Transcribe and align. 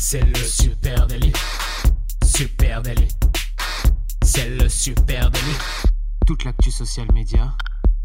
C'est 0.00 0.24
le 0.24 0.36
super 0.36 1.08
délit. 1.08 1.32
Super 2.24 2.82
délit. 2.82 3.08
C'est 4.22 4.48
le 4.48 4.68
super 4.68 5.28
délit. 5.28 5.58
Toute 6.24 6.44
l'actu 6.44 6.70
social 6.70 7.08
média 7.12 7.52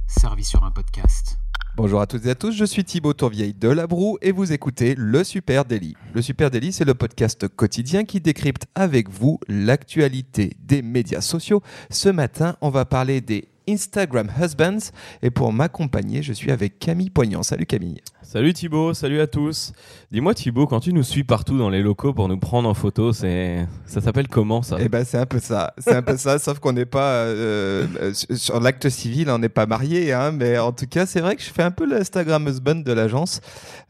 servie 0.08 0.44
sur 0.44 0.64
un 0.64 0.72
podcast. 0.72 1.38
Bonjour 1.76 2.02
à 2.02 2.08
toutes 2.08 2.26
et 2.26 2.32
à 2.32 2.36
tous, 2.36 2.52
je 2.52 2.66
suis 2.66 2.84
Thibaut 2.84 3.14
Tourvieille 3.14 3.54
de 3.54 3.68
La 3.70 3.86
Broue 3.86 4.18
et 4.24 4.32
vous 4.32 4.52
écoutez 4.52 4.96
Le 4.98 5.24
Super 5.24 5.66
Daily. 5.66 5.96
Le 6.16 6.24
Super 6.24 6.50
Daily, 6.50 6.74
c'est 6.74 6.84
le 6.84 6.96
podcast 6.96 7.48
quotidien 7.48 8.06
qui 8.06 8.20
décrypte 8.20 8.66
avec 8.74 9.08
vous 9.10 9.40
l'actualité 9.48 10.58
des 10.60 10.82
médias 10.82 11.22
sociaux. 11.22 11.62
Ce 11.92 12.10
matin, 12.10 12.58
on 12.62 12.72
va 12.72 12.86
parler 12.86 13.22
des 13.22 13.53
Instagram 13.68 14.30
Husbands 14.42 14.92
et 15.22 15.30
pour 15.30 15.54
m'accompagner, 15.54 16.22
je 16.22 16.34
suis 16.34 16.52
avec 16.52 16.80
Camille 16.80 17.10
Poignant. 17.10 17.44
Salut 17.44 17.66
Camille. 17.66 18.02
Salut 18.34 18.54
Thibaut, 18.54 18.94
salut 18.94 19.20
à 19.20 19.28
tous. 19.28 19.74
Dis-moi 20.12 20.34
Thibaut, 20.34 20.66
quand 20.66 20.80
tu 20.80 20.92
nous 20.92 21.04
suis 21.04 21.24
partout 21.24 21.58
dans 21.58 21.70
les 21.70 21.84
locaux 21.84 22.14
pour 22.14 22.28
nous 22.28 22.40
prendre 22.40 22.68
en 22.68 22.74
photo, 22.74 23.14
c'est 23.14 23.68
ça 23.86 24.02
s'appelle 24.02 24.28
comment 24.28 24.62
ça? 24.62 24.78
Eh 24.80 24.90
ben 24.90 25.06
c'est 25.06 25.20
un 25.20 25.26
peu 25.26 25.40
ça, 25.40 25.74
c'est 25.78 25.96
un 25.96 26.02
peu 26.02 26.18
ça, 26.18 26.40
sauf 26.40 26.58
qu'on 26.60 26.74
n'est 26.74 26.86
pas 26.86 27.12
euh, 27.12 27.86
euh, 28.02 28.14
sur 28.14 28.60
l'acte 28.60 28.90
civil, 28.90 29.30
on 29.30 29.38
n'est 29.38 29.50
pas 29.50 29.66
marié, 29.66 30.14
hein, 30.14 30.32
mais 30.32 30.58
en 30.58 30.72
tout 30.72 30.88
cas 30.88 31.06
c'est 31.06 31.20
vrai 31.20 31.36
que 31.36 31.44
je 31.44 31.50
fais 31.50 31.64
un 31.64 31.72
peu 31.72 31.86
l'Instagram 31.86 32.48
husband 32.48 32.76
de 32.76 32.92
l'agence. 32.92 33.42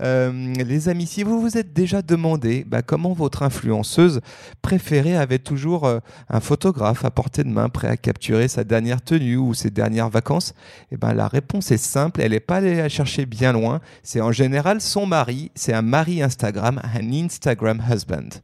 Euh, 0.02 0.54
les 0.56 0.90
amis, 0.90 1.06
si 1.06 1.24
vous 1.24 1.40
vous 1.40 1.58
êtes 1.58 1.72
déjà 1.72 2.02
demandé 2.02 2.66
bah, 2.68 2.82
comment 2.82 3.14
votre 3.14 3.44
influenceuse 3.44 4.20
préférée 4.62 5.16
avait 5.16 5.40
toujours 5.40 5.88
un 6.30 6.40
photographe 6.40 7.06
à 7.06 7.12
portée 7.12 7.44
de 7.44 7.50
main 7.50 7.70
prêt 7.70 7.88
à 7.88 7.98
capturer 7.98 8.48
sa 8.48 8.64
dernière 8.64 9.02
tenue 9.02 9.38
ou 9.38 9.54
ses 9.64 9.70
dernières 9.70 10.10
vacances, 10.10 10.54
eh 10.92 10.98
ben 10.98 11.14
la 11.14 11.28
réponse 11.28 11.72
est 11.72 11.78
simple, 11.78 12.22
elle 12.22 12.32
n'est 12.32 12.40
pas 12.40 12.58
allée 12.58 12.76
la 12.76 12.90
chercher 12.90 13.26
bien 13.26 13.54
loin, 13.54 13.80
c'est 14.04 14.22
en 14.22 14.32
général 14.32 14.82
son 14.82 15.06
mari, 15.06 15.52
c'est 15.56 15.74
un 15.74 15.82
mari 15.82 16.22
Instagram, 16.22 16.82
un 16.84 17.14
Instagram 17.14 17.82
husband. 17.90 18.42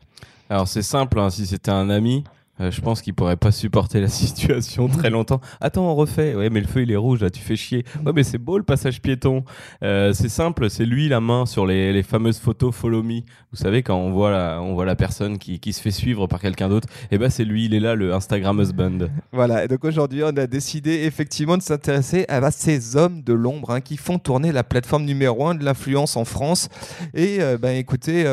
Alors 0.49 0.67
c'est 0.67 0.81
simple, 0.81 1.19
hein, 1.19 1.29
si 1.29 1.45
c'était 1.45 1.71
un 1.71 1.89
ami, 1.89 2.23
euh, 2.61 2.71
je 2.71 2.81
pense 2.81 3.01
qu'il 3.01 3.13
pourrait 3.13 3.37
pas 3.37 3.51
supporter 3.51 4.01
la 4.01 4.07
situation 4.09 4.87
très 4.87 5.09
longtemps. 5.09 5.39
Attends, 5.61 5.89
on 5.89 5.95
refait. 5.95 6.35
Ouais, 6.35 6.49
mais 6.49 6.59
le 6.59 6.67
feu 6.67 6.81
il 6.81 6.91
est 6.91 6.95
rouge 6.95 7.21
là, 7.21 7.29
tu 7.29 7.41
fais 7.41 7.55
chier. 7.55 7.85
Ouais, 8.05 8.11
mais 8.13 8.23
c'est 8.23 8.37
beau 8.37 8.57
le 8.57 8.63
passage 8.63 9.01
piéton. 9.01 9.43
Euh, 9.83 10.13
c'est 10.13 10.29
simple, 10.29 10.69
c'est 10.69 10.85
lui 10.85 11.07
la 11.07 11.21
main 11.21 11.45
sur 11.45 11.65
les, 11.65 11.93
les, 11.93 12.03
fameuses 12.03 12.39
photos 12.39 12.75
Follow 12.75 13.03
Me. 13.03 13.21
Vous 13.51 13.57
savez 13.57 13.83
quand 13.83 13.95
on 13.95 14.11
voit 14.11 14.31
la, 14.31 14.61
on 14.61 14.73
voit 14.73 14.85
la 14.85 14.95
personne 14.95 15.37
qui, 15.37 15.59
qui 15.59 15.73
se 15.73 15.81
fait 15.81 15.91
suivre 15.91 16.27
par 16.27 16.41
quelqu'un 16.41 16.69
d'autre. 16.69 16.87
Eh 17.11 17.17
ben 17.17 17.29
c'est 17.29 17.45
lui, 17.45 17.65
il 17.65 17.73
est 17.73 17.79
là 17.79 17.95
le 17.95 18.13
Instagram 18.13 18.59
husband. 18.59 19.07
Voilà. 19.31 19.65
Et 19.65 19.67
donc 19.67 19.83
aujourd'hui, 19.85 20.23
on 20.23 20.35
a 20.35 20.47
décidé 20.47 21.03
effectivement 21.03 21.57
de 21.57 21.63
s'intéresser 21.63 22.25
à 22.27 22.49
ces 22.51 22.95
hommes 22.95 23.21
de 23.21 23.33
l'ombre 23.33 23.71
hein, 23.71 23.81
qui 23.81 23.97
font 23.97 24.19
tourner 24.19 24.51
la 24.51 24.63
plateforme 24.63 25.05
numéro 25.05 25.47
un 25.47 25.55
de 25.55 25.63
l'influence 25.63 26.17
en 26.17 26.25
France. 26.25 26.69
Et 27.13 27.37
euh, 27.41 27.57
ben 27.57 27.75
écoutez, 27.75 28.25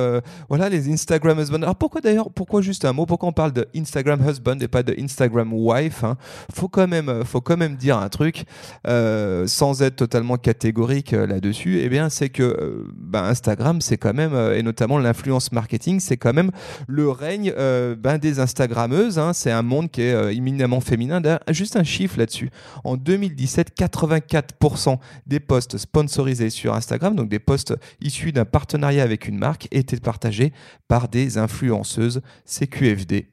voilà 0.48 0.68
les 0.68 0.90
Instagram 0.90 1.38
husbands. 1.38 1.62
Alors 1.62 1.76
pourquoi 1.76 2.00
d'ailleurs, 2.00 2.30
pourquoi 2.30 2.60
juste 2.60 2.84
un 2.84 2.92
mot? 2.92 3.06
Pourquoi 3.06 3.28
on 3.28 3.32
parle 3.32 3.52
de 3.52 3.66
Instagram 3.76 4.15
husband 4.20 4.58
et 4.60 4.68
pas 4.68 4.82
de 4.82 4.94
Instagram 4.98 5.52
wife. 5.52 6.04
Hein. 6.04 6.16
Faut 6.54 6.68
quand 6.68 6.88
même, 6.88 7.24
faut 7.24 7.40
quand 7.40 7.56
même 7.56 7.76
dire 7.76 7.98
un 7.98 8.08
truc 8.08 8.44
euh, 8.86 9.46
sans 9.46 9.82
être 9.82 9.96
totalement 9.96 10.36
catégorique 10.36 11.12
euh, 11.12 11.26
là-dessus. 11.26 11.80
Eh 11.80 11.88
bien, 11.88 12.08
c'est 12.08 12.28
que 12.28 12.42
euh, 12.42 12.84
ben, 12.94 13.24
Instagram, 13.24 13.80
c'est 13.80 13.96
quand 13.96 14.14
même 14.14 14.34
et 14.54 14.62
notamment 14.62 14.98
l'influence 14.98 15.52
marketing, 15.52 16.00
c'est 16.00 16.16
quand 16.16 16.32
même 16.32 16.50
le 16.86 17.10
règne 17.10 17.52
ben, 17.98 18.18
des 18.18 18.40
Instagrammeuses. 18.40 19.18
Hein. 19.18 19.32
C'est 19.32 19.50
un 19.50 19.62
monde 19.62 19.90
qui 19.90 20.02
est 20.02 20.34
éminemment 20.34 20.80
féminin. 20.80 21.20
Juste 21.50 21.76
un 21.76 21.84
chiffre 21.84 22.18
là-dessus. 22.18 22.50
En 22.84 22.96
2017, 22.96 23.72
84% 23.78 24.98
des 25.26 25.40
posts 25.40 25.76
sponsorisés 25.78 26.50
sur 26.50 26.74
Instagram, 26.74 27.14
donc 27.14 27.28
des 27.28 27.38
posts 27.38 27.74
issus 28.00 28.32
d'un 28.32 28.44
partenariat 28.44 29.02
avec 29.02 29.28
une 29.28 29.38
marque, 29.38 29.68
étaient 29.70 29.96
partagés 29.96 30.52
par 30.88 31.08
des 31.08 31.38
influenceuses 31.38 32.20
CQFD. 32.44 33.26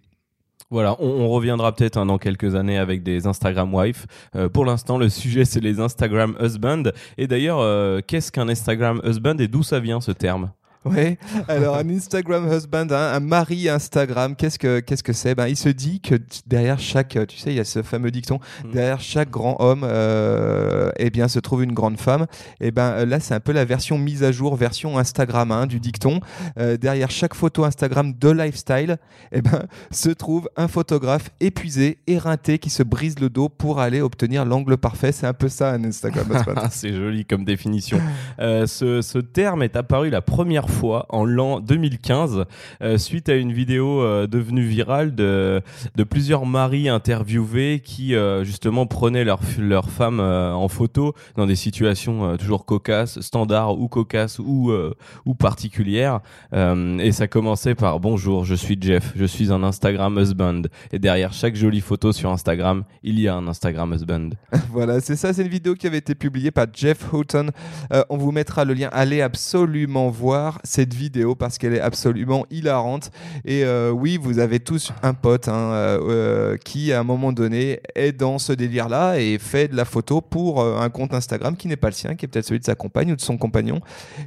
Voilà, 0.73 0.95
on, 0.99 1.29
reviendra 1.29 1.71
peut-être 1.71 1.97
hein, 1.97 2.07
dans 2.07 2.17
quelques 2.17 2.55
années 2.55 2.79
avec 2.79 3.03
des 3.03 3.27
Instagram 3.27 3.71
wife. 3.75 4.07
Euh, 4.35 4.50
pour 4.50 4.66
l'instant, 4.66 4.97
le 4.97 5.07
sujet 5.22 5.45
c'est 5.45 5.59
les 5.59 5.79
Instagram 5.79 6.35
husband. 6.41 6.85
Et 7.19 7.28
d'ailleurs, 7.28 7.59
euh, 7.59 8.00
qu'est-ce 8.06 8.31
qu'un 8.31 8.50
Instagram 8.50 9.00
husband 9.03 9.38
et 9.38 9.47
d'où 9.47 9.61
ça 9.61 9.79
vient 9.79 10.01
ce 10.01 10.11
terme? 10.11 10.50
Oui, 10.85 11.17
alors 11.47 11.77
un 11.77 11.89
Instagram 11.89 12.51
husband, 12.51 12.88
hein, 12.91 13.13
un 13.13 13.19
mari 13.21 13.69
Instagram, 13.69 14.35
qu'est-ce 14.35 14.59
que 14.59 14.81
qu'est-ce 14.81 15.03
que 15.03 15.13
c'est? 15.13 15.33
Ben 15.33 15.47
il 15.47 15.55
se 15.55 15.69
dit 15.69 16.01
que 16.01 16.16
derrière 16.45 16.77
chaque, 16.79 17.17
tu 17.27 17.38
sais, 17.38 17.51
il 17.51 17.55
y 17.55 17.59
a 17.59 17.63
ce 17.63 17.81
fameux 17.81 18.11
dicton, 18.11 18.39
mm. 18.66 18.71
derrière 18.71 18.99
chaque 18.99 19.29
grand 19.29 19.55
homme, 19.59 19.85
euh, 19.85 20.91
eh 20.97 21.09
bien 21.09 21.29
se 21.29 21.39
trouve 21.39 21.63
une 21.63 21.72
grande 21.72 21.97
femme. 21.97 22.23
Et 22.59 22.67
eh 22.67 22.72
ben 22.72 23.05
là 23.05 23.22
c'est 23.22 23.33
un 23.33 23.39
peu 23.39 23.53
la 23.53 23.63
version 23.63 23.97
mise 23.97 24.23
à 24.23 24.33
jour, 24.33 24.55
version 24.57 24.97
Instagram 24.97 25.51
hein, 25.51 25.67
du 25.67 25.79
dicton. 25.79 26.19
Euh, 26.59 26.75
derrière 26.75 27.11
chaque 27.11 27.33
photo 27.33 27.63
Instagram 27.63 28.13
de 28.19 28.29
lifestyle, 28.29 28.97
eh 29.31 29.41
ben 29.41 29.63
se 29.91 30.09
trouve 30.09 30.49
un 30.57 30.67
photographe 30.67 31.29
épuisé, 31.39 31.99
éreinté, 32.07 32.59
qui 32.59 32.69
se 32.69 32.83
brise 32.83 33.19
le 33.19 33.29
dos 33.29 33.47
pour 33.47 33.79
aller 33.79 34.01
obtenir 34.01 34.43
l'angle 34.43 34.75
parfait. 34.75 35.13
C'est 35.13 35.27
un 35.27 35.33
peu 35.33 35.47
ça 35.47 35.72
un 35.72 35.83
Instagram 35.85 36.25
husband. 36.29 36.61
c'est 36.72 36.93
joli 36.93 37.23
comme 37.23 37.45
définition. 37.45 38.01
Euh, 38.39 38.67
ce, 38.67 39.01
ce 39.01 39.19
terme 39.19 39.63
est 39.63 39.77
apparu 39.77 40.09
la 40.09 40.22
première 40.22 40.69
fois 40.69 40.72
fois 40.73 41.06
en 41.09 41.23
l'an 41.23 41.59
2015 41.59 42.45
euh, 42.81 42.97
suite 42.97 43.29
à 43.29 43.35
une 43.35 43.53
vidéo 43.53 44.01
euh, 44.01 44.28
devenue 44.28 44.63
virale 44.63 45.16
de, 45.16 45.61
de 45.95 46.03
plusieurs 46.03 46.45
maris 46.45 46.89
interviewés 46.89 47.81
qui 47.84 48.16
euh, 48.16 48.44
justement 48.44 48.85
prenaient 48.85 49.23
leur, 49.23 49.39
leur 49.59 49.89
femme 49.89 50.19
en 50.19 50.67
photo 50.67 51.13
dans 51.35 51.45
des 51.45 51.56
situations 51.56 52.38
toujours 52.38 52.66
cocasses, 52.66 53.22
standards 53.22 53.79
ou 53.79 53.88
cocasses 53.88 54.39
ou, 54.39 54.72
ou 55.25 55.35
particulières. 55.35 56.22
et 56.53 57.11
ça 57.11 57.28
commençait 57.28 57.75
par 57.75 58.00
bonjour, 58.00 58.45
je 58.45 58.55
suis 58.55 58.78
Jeff, 58.79 59.13
je 59.16 59.25
suis 59.25 59.51
un 59.51 59.63
Instagram 59.63 60.17
husband. 60.17 60.63
Et 60.91 61.00
derrière 61.00 61.34
chaque 61.34 61.55
jolie 61.55 61.81
photo 61.81 62.11
sur 62.11 62.31
Instagram, 62.31 62.84
il 63.03 63.19
y 63.19 63.28
a 63.28 63.35
un 63.35 63.47
Instagram 63.47 63.94
husband. 63.94 64.29
voilà, 64.72 65.00
c'est 65.01 65.16
ça, 65.16 65.34
c'est 65.34 65.44
une 65.44 65.50
vidéo 65.50 65.75
qui 65.75 65.88
avait 65.88 65.97
été 65.97 66.16
publiée 66.16 66.51
par 66.51 66.67
Jeff 66.73 67.13
Houghton. 67.13 67.50
on 68.09 68.17
vous 68.17 68.31
mettra 68.31 68.66
le 68.66 68.73
lien, 68.73 68.90
allez 68.91 69.22
absolument 69.22 70.09
voir 70.09 70.59
cette 70.63 70.94
vidéo 70.94 71.35
parce 71.35 71.57
qu'elle 71.57 71.74
est 71.74 71.81
absolument 71.81 72.46
hilarante. 72.50 73.12
Et 73.46 73.63
euh, 73.63 73.91
oui, 73.91 74.18
vous 74.18 74.40
avez 74.40 74.59
tous 74.59 74.91
un 75.01 75.13
pote 75.13 75.47
hein, 75.47 75.72
euh, 75.74 76.00
euh, 76.09 76.57
qui, 76.57 76.94
à 76.94 77.00
un 77.00 77.03
moment 77.03 77.34
donné, 77.34 77.81
est 77.96 78.13
dans 78.13 78.40
ce 78.40 78.53
délire-là 78.53 79.19
et 79.19 79.38
fait 79.38 79.68
de 79.68 79.75
la 79.75 79.85
photo 79.85 80.22
pour 80.22 80.63
un 80.63 80.90
compte 80.90 81.13
Instagram 81.13 81.56
qui 81.56 81.68
n'est 81.68 81.75
pas 81.75 81.90
le 81.90 81.94
sien, 81.94 82.16
qui 82.16 82.25
est 82.25 82.28
peut-être 82.28 82.46
celui 82.46 82.59
de 82.59 82.66
sa 82.66 82.75
compagne 82.75 83.12
ou 83.12 83.16
de 83.16 83.22
son 83.22 83.38
compagnon. 83.38 83.81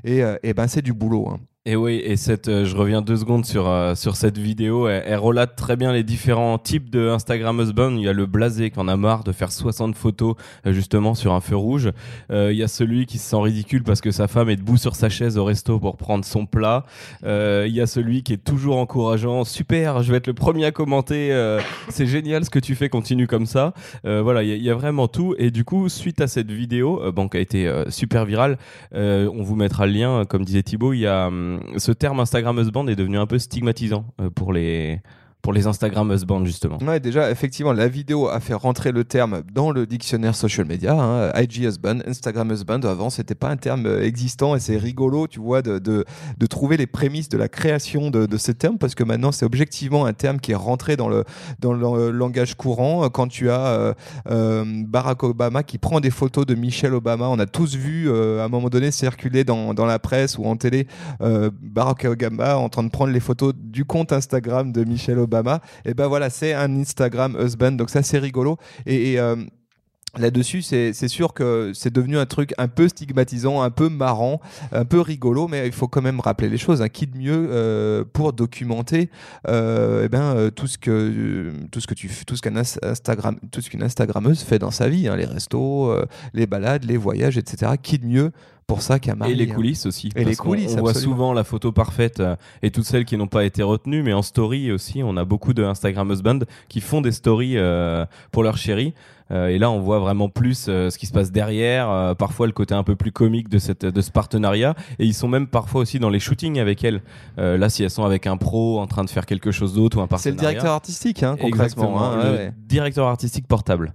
Et, 0.05 0.23
et 0.43 0.55
ben, 0.55 0.67
c'est 0.67 0.83
du 0.83 0.93
boulot. 0.93 1.29
Hein. 1.29 1.41
Et 1.69 1.75
oui, 1.75 2.01
et 2.05 2.15
cette, 2.15 2.47
euh, 2.47 2.65
je 2.65 2.77
reviens 2.77 3.03
deux 3.03 3.17
secondes 3.17 3.45
sur 3.45 3.69
euh, 3.69 3.97
sur 3.97 4.15
cette 4.15 4.39
vidéo. 4.39 4.87
Elle, 4.87 5.19
relate 5.19 5.57
très 5.57 5.75
bien 5.75 5.93
les 5.93 6.05
différents 6.05 6.59
types 6.59 6.91
de 6.91 7.09
Instagram 7.09 7.59
husband. 7.59 7.97
Il 7.97 8.03
y 8.03 8.09
a 8.09 8.13
le 8.13 8.25
blasé 8.25 8.71
qui 8.71 8.79
en 8.79 8.87
a 8.87 8.97
marre 8.97 9.25
de 9.25 9.33
faire 9.33 9.51
60 9.51 9.97
photos 9.97 10.37
euh, 10.65 10.73
justement 10.73 11.17
sur 11.17 11.33
un 11.33 11.41
feu 11.41 11.57
rouge. 11.57 11.91
il 12.31 12.53
y 12.53 12.63
a 12.63 12.69
celui 12.69 13.07
qui 13.07 13.19
se 13.19 13.31
sent 13.31 13.43
ridicule 13.43 13.83
parce 13.83 14.01
que 14.01 14.13
sa 14.13 14.29
femme 14.29 14.49
est 14.49 14.55
debout 14.55 14.77
sur 14.77 14.95
sa 14.95 15.09
chaise 15.09 15.39
au 15.39 15.45
resto 15.45 15.81
pour 15.81 15.97
prendre 15.97 16.25
son 16.25 16.47
plat. 16.47 16.85
il 17.25 17.73
y 17.73 17.81
a 17.81 17.87
celui 17.89 18.23
qui 18.23 18.35
est 18.35 18.45
toujours 18.45 18.77
encourageant. 18.77 19.43
Super, 19.43 20.05
je 20.05 20.13
vais 20.13 20.19
être 20.19 20.29
le 20.29 20.35
premier 20.35 20.67
à 20.67 20.71
commenter. 20.71 21.33
c'est 21.89 22.07
génial 22.07 22.45
ce 22.45 22.51
que 22.51 22.61
tu 22.61 22.77
fais, 22.77 22.89
continue 22.89 23.27
comme 23.27 23.47
ça. 23.47 23.75
voilà, 24.05 24.45
il 24.45 24.51
y, 24.51 24.67
y, 24.67 24.71
a 24.71 24.75
vraiment 24.75 25.09
tout. 25.09 25.35
Et 25.37 25.51
du 25.51 25.65
coup, 25.65 25.89
suite 25.89 26.21
à 26.21 26.29
cette 26.29 26.53
vidéo, 26.53 27.03
bon, 27.13 27.29
qui 27.29 27.39
a 27.39 27.41
été 27.41 27.69
super 27.89 28.25
virale, 28.25 28.57
on 28.93 29.43
vous 29.43 29.57
mettra 29.57 29.87
le 29.87 29.93
lien. 29.93 30.25
Comme 30.27 30.45
disait 30.45 30.63
Thibaut, 30.63 30.93
il 30.93 31.01
y 31.01 31.07
a 31.07 31.27
hum, 31.27 31.56
ce 31.77 31.93
terme 31.93 32.21
Instagram 32.21 32.59
husband 32.59 32.87
est 32.89 32.97
devenu 32.97 33.19
un 33.19 33.27
peu 33.27 33.39
stigmatisant 33.39 34.07
euh, 34.21 34.31
pour 34.31 34.53
les 34.53 35.01
pour 35.47 35.53
les 35.53 35.69
Instagram 35.69 36.11
husband 36.11 36.45
justement. 36.45 36.77
Ouais, 36.85 36.99
déjà 36.99 37.31
effectivement 37.31 37.73
la 37.73 37.87
vidéo 37.87 38.27
a 38.27 38.41
fait 38.41 38.53
rentrer 38.53 38.91
le 38.91 39.05
terme 39.05 39.45
dans 39.55 39.71
le 39.71 39.87
dictionnaire 39.87 40.35
social 40.35 40.67
media. 40.67 40.95
Hein, 40.95 41.31
IG 41.41 41.59
husband, 41.59 42.01
Instagram 42.05 42.51
husband. 42.51 42.81
Avant 42.81 43.11
c'était 43.11 43.37
pas 43.37 43.49
un 43.51 43.57
terme 43.57 43.87
euh, 43.87 44.03
existant 44.03 44.57
et 44.57 44.59
c'est 44.59 44.77
rigolo, 44.77 45.29
tu 45.29 45.39
vois, 45.39 45.63
de, 45.63 45.79
de, 45.79 46.47
trouver 46.49 46.77
les 46.77 46.89
prémices 46.89 47.29
de 47.29 47.39
la 47.39 47.47
création 47.47 48.11
de, 48.11 48.27
de 48.27 48.37
ce 48.39 48.51
terme 48.51 48.77
parce 48.77 48.97
que 48.97 49.05
maintenant 49.05 49.31
c'est 49.31 49.45
objectivement 49.47 50.05
un 50.05 50.15
terme 50.15 50.41
qui 50.41 50.51
est 50.51 50.57
rentré 50.57 50.97
dans 50.97 51.09
le 51.09 51.23
dans 51.61 51.73
le 51.73 52.11
langage 52.11 52.57
courant. 52.57 53.09
Quand 53.09 53.29
tu 53.29 53.49
as 53.49 53.67
euh, 53.67 53.95
euh, 54.29 54.65
Barack 54.67 55.23
Obama 55.23 55.63
qui 55.63 55.79
prend 55.79 56.01
des 56.01 56.11
photos 56.11 56.45
de 56.45 56.57
Michelle 56.57 56.93
Obama, 56.93 57.29
on 57.29 57.39
a 57.39 57.47
tous 57.47 57.77
vu 57.77 58.11
à 58.11 58.43
un 58.43 58.49
moment 58.49 58.69
donné 58.69 58.91
circuler 58.91 59.45
dans, 59.45 59.75
dans 59.75 59.87
la 59.87 60.01
presse 60.01 60.39
ou 60.39 60.45
en 60.47 60.57
télé 60.57 60.89
Barack 61.21 62.05
Obama 62.05 62.57
en 62.57 62.69
train 62.69 62.83
de 62.83 62.91
prendre 62.91 63.13
les 63.13 63.21
photos 63.21 63.55
du 63.57 63.85
compte 63.85 64.13
Instagram 64.13 64.73
de 64.73 64.83
Michelle 64.83 65.21
Obama 65.21 65.36
et 65.85 65.95
ben 65.95 66.07
voilà, 66.07 66.31
c'est 66.31 66.55
un 66.55 66.75
Instagram 66.77 67.37
husband, 67.41 67.73
donc 67.73 67.91
ça 67.91 68.03
c'est 68.03 68.19
rigolo. 68.19 68.57
Et, 68.87 69.19
euh, 69.21 69.37
Là-dessus, 70.19 70.63
c'est 70.63 71.09
sûr 71.09 71.35
que 71.35 71.73
c'est 71.75 71.93
devenu 71.93 72.17
un 72.17 72.25
truc 72.25 72.55
un 72.57 72.69
peu 72.69 72.89
stigmatisant, 72.89 73.61
un 73.61 73.69
peu 73.69 73.91
marrant, 73.91 74.41
un 74.73 74.87
peu 74.87 74.99
rigolo, 74.99 75.47
mais 75.47 75.67
il 75.67 75.75
faut 75.75 75.89
quand 75.89 76.01
même 76.01 76.21
rappeler 76.21 76.49
les 76.49 76.57
choses. 76.57 76.81
Hein. 76.81 76.89
Qui 76.89 77.07
de 77.07 77.19
mieux 77.19 77.49
euh, 77.51 78.03
pour 78.11 78.33
documenter 78.33 79.11
euh, 79.47 80.05
eh 80.07 80.09
ben, 80.09 80.51
tout 80.57 80.69
ce 80.69 80.79
que 80.79 81.53
tout 81.71 81.81
ce 81.81 81.87
que 81.87 81.93
tu 81.93 82.09
tout 82.27 82.35
ce 82.35 82.41
qu'un 82.41 82.57
Instagram 82.57 83.37
tout 83.53 83.61
ce 83.61 83.69
qu'une 83.69 83.83
Instagrammeuse 83.83 84.41
fait 84.41 84.59
dans 84.59 84.71
sa 84.71 84.89
vie, 84.89 85.07
hein, 85.07 85.17
les 85.17 85.27
restos, 85.27 85.95
les 86.33 86.47
balades, 86.47 86.85
les 86.85 86.97
voyages, 86.97 87.37
etc. 87.37 87.73
Qui 87.83 87.99
de 87.99 88.07
mieux 88.07 88.33
pour 88.67 88.83
ça 88.83 88.99
qu'un 88.99 89.15
mari. 89.15 89.33
Et 89.33 89.35
les 89.35 89.51
hein. 89.51 89.55
coulisses 89.55 89.87
aussi. 89.87 90.11
Et 90.17 90.21
les 90.21 90.25
Parce 90.27 90.37
coulisses, 90.39 90.75
On 90.77 90.81
voit 90.81 90.95
souvent 90.95 91.33
la 91.33 91.45
photo 91.45 91.73
parfaite 91.73 92.21
euh, 92.21 92.37
et 92.63 92.71
toutes 92.71 92.85
celles 92.85 93.05
qui 93.05 93.17
n'ont 93.17 93.29
pas 93.29 93.45
été 93.45 93.63
retenues, 93.63 94.03
mais 94.03 94.13
en 94.13 94.23
story 94.23 94.73
aussi, 94.73 95.03
on 95.05 95.17
a 95.17 95.25
beaucoup 95.25 95.55
de 95.55 95.63
Instagram 95.63 96.11
husband 96.11 96.41
qui 96.69 96.81
font 96.81 97.01
des 97.01 97.13
stories 97.13 97.57
euh, 97.57 98.05
pour 98.33 98.43
leur 98.43 98.57
chérie. 98.57 98.93
Euh, 99.33 99.49
et 99.49 99.59
là, 99.59 99.71
on 99.71 99.81
voit 99.81 99.99
vraiment 99.99 100.29
plus 100.29 100.67
euh, 100.69 100.91
ce 100.91 100.99
qui 100.99 101.07
se 101.07 101.13
passe 101.13 101.33
derrière, 101.33 101.91
euh, 101.91 102.15
parfois 102.15 102.47
le 102.47 102.53
côté 102.53 102.75
un 102.75 102.85
peu 102.85 102.95
plus 102.95 103.11
comique 103.13 103.49
de, 103.49 103.59
cette, 103.59 103.85
de 103.85 104.01
ce 104.01 104.11
partenariat. 104.11 104.75
Et 104.99 105.05
ils 105.05 105.15
sont 105.15 105.29
même 105.29 105.49
parfois 105.49 105.81
aussi 105.81 105.99
dans 105.99 106.11
les 106.11 106.21
shootings 106.21 106.61
avec 106.61 106.85
elle. 106.85 107.03
Euh, 107.39 107.59
là, 107.59 107.69
si 107.69 107.83
elles 107.83 107.91
sont 107.91 108.05
avec 108.05 108.27
un 108.27 108.37
pro 108.37 108.79
en 108.79 108.87
train 108.87 109.05
de 109.05 109.11
faire 109.11 109.27
quelque 109.27 109.51
chose 109.51 109.75
d'autre 109.75 109.99
ou 109.99 110.01
un 110.01 110.05
C'est 110.05 110.09
partenariat. 110.11 110.35
le 110.35 110.41
directeur 110.41 110.73
artistique, 110.73 111.23
hein, 111.23 111.37
concrètement. 111.41 112.03
Hein, 112.05 112.17
le 112.23 112.31
ouais, 112.31 112.53
directeur 112.69 113.09
artistique 113.09 113.49
portable. 113.49 113.95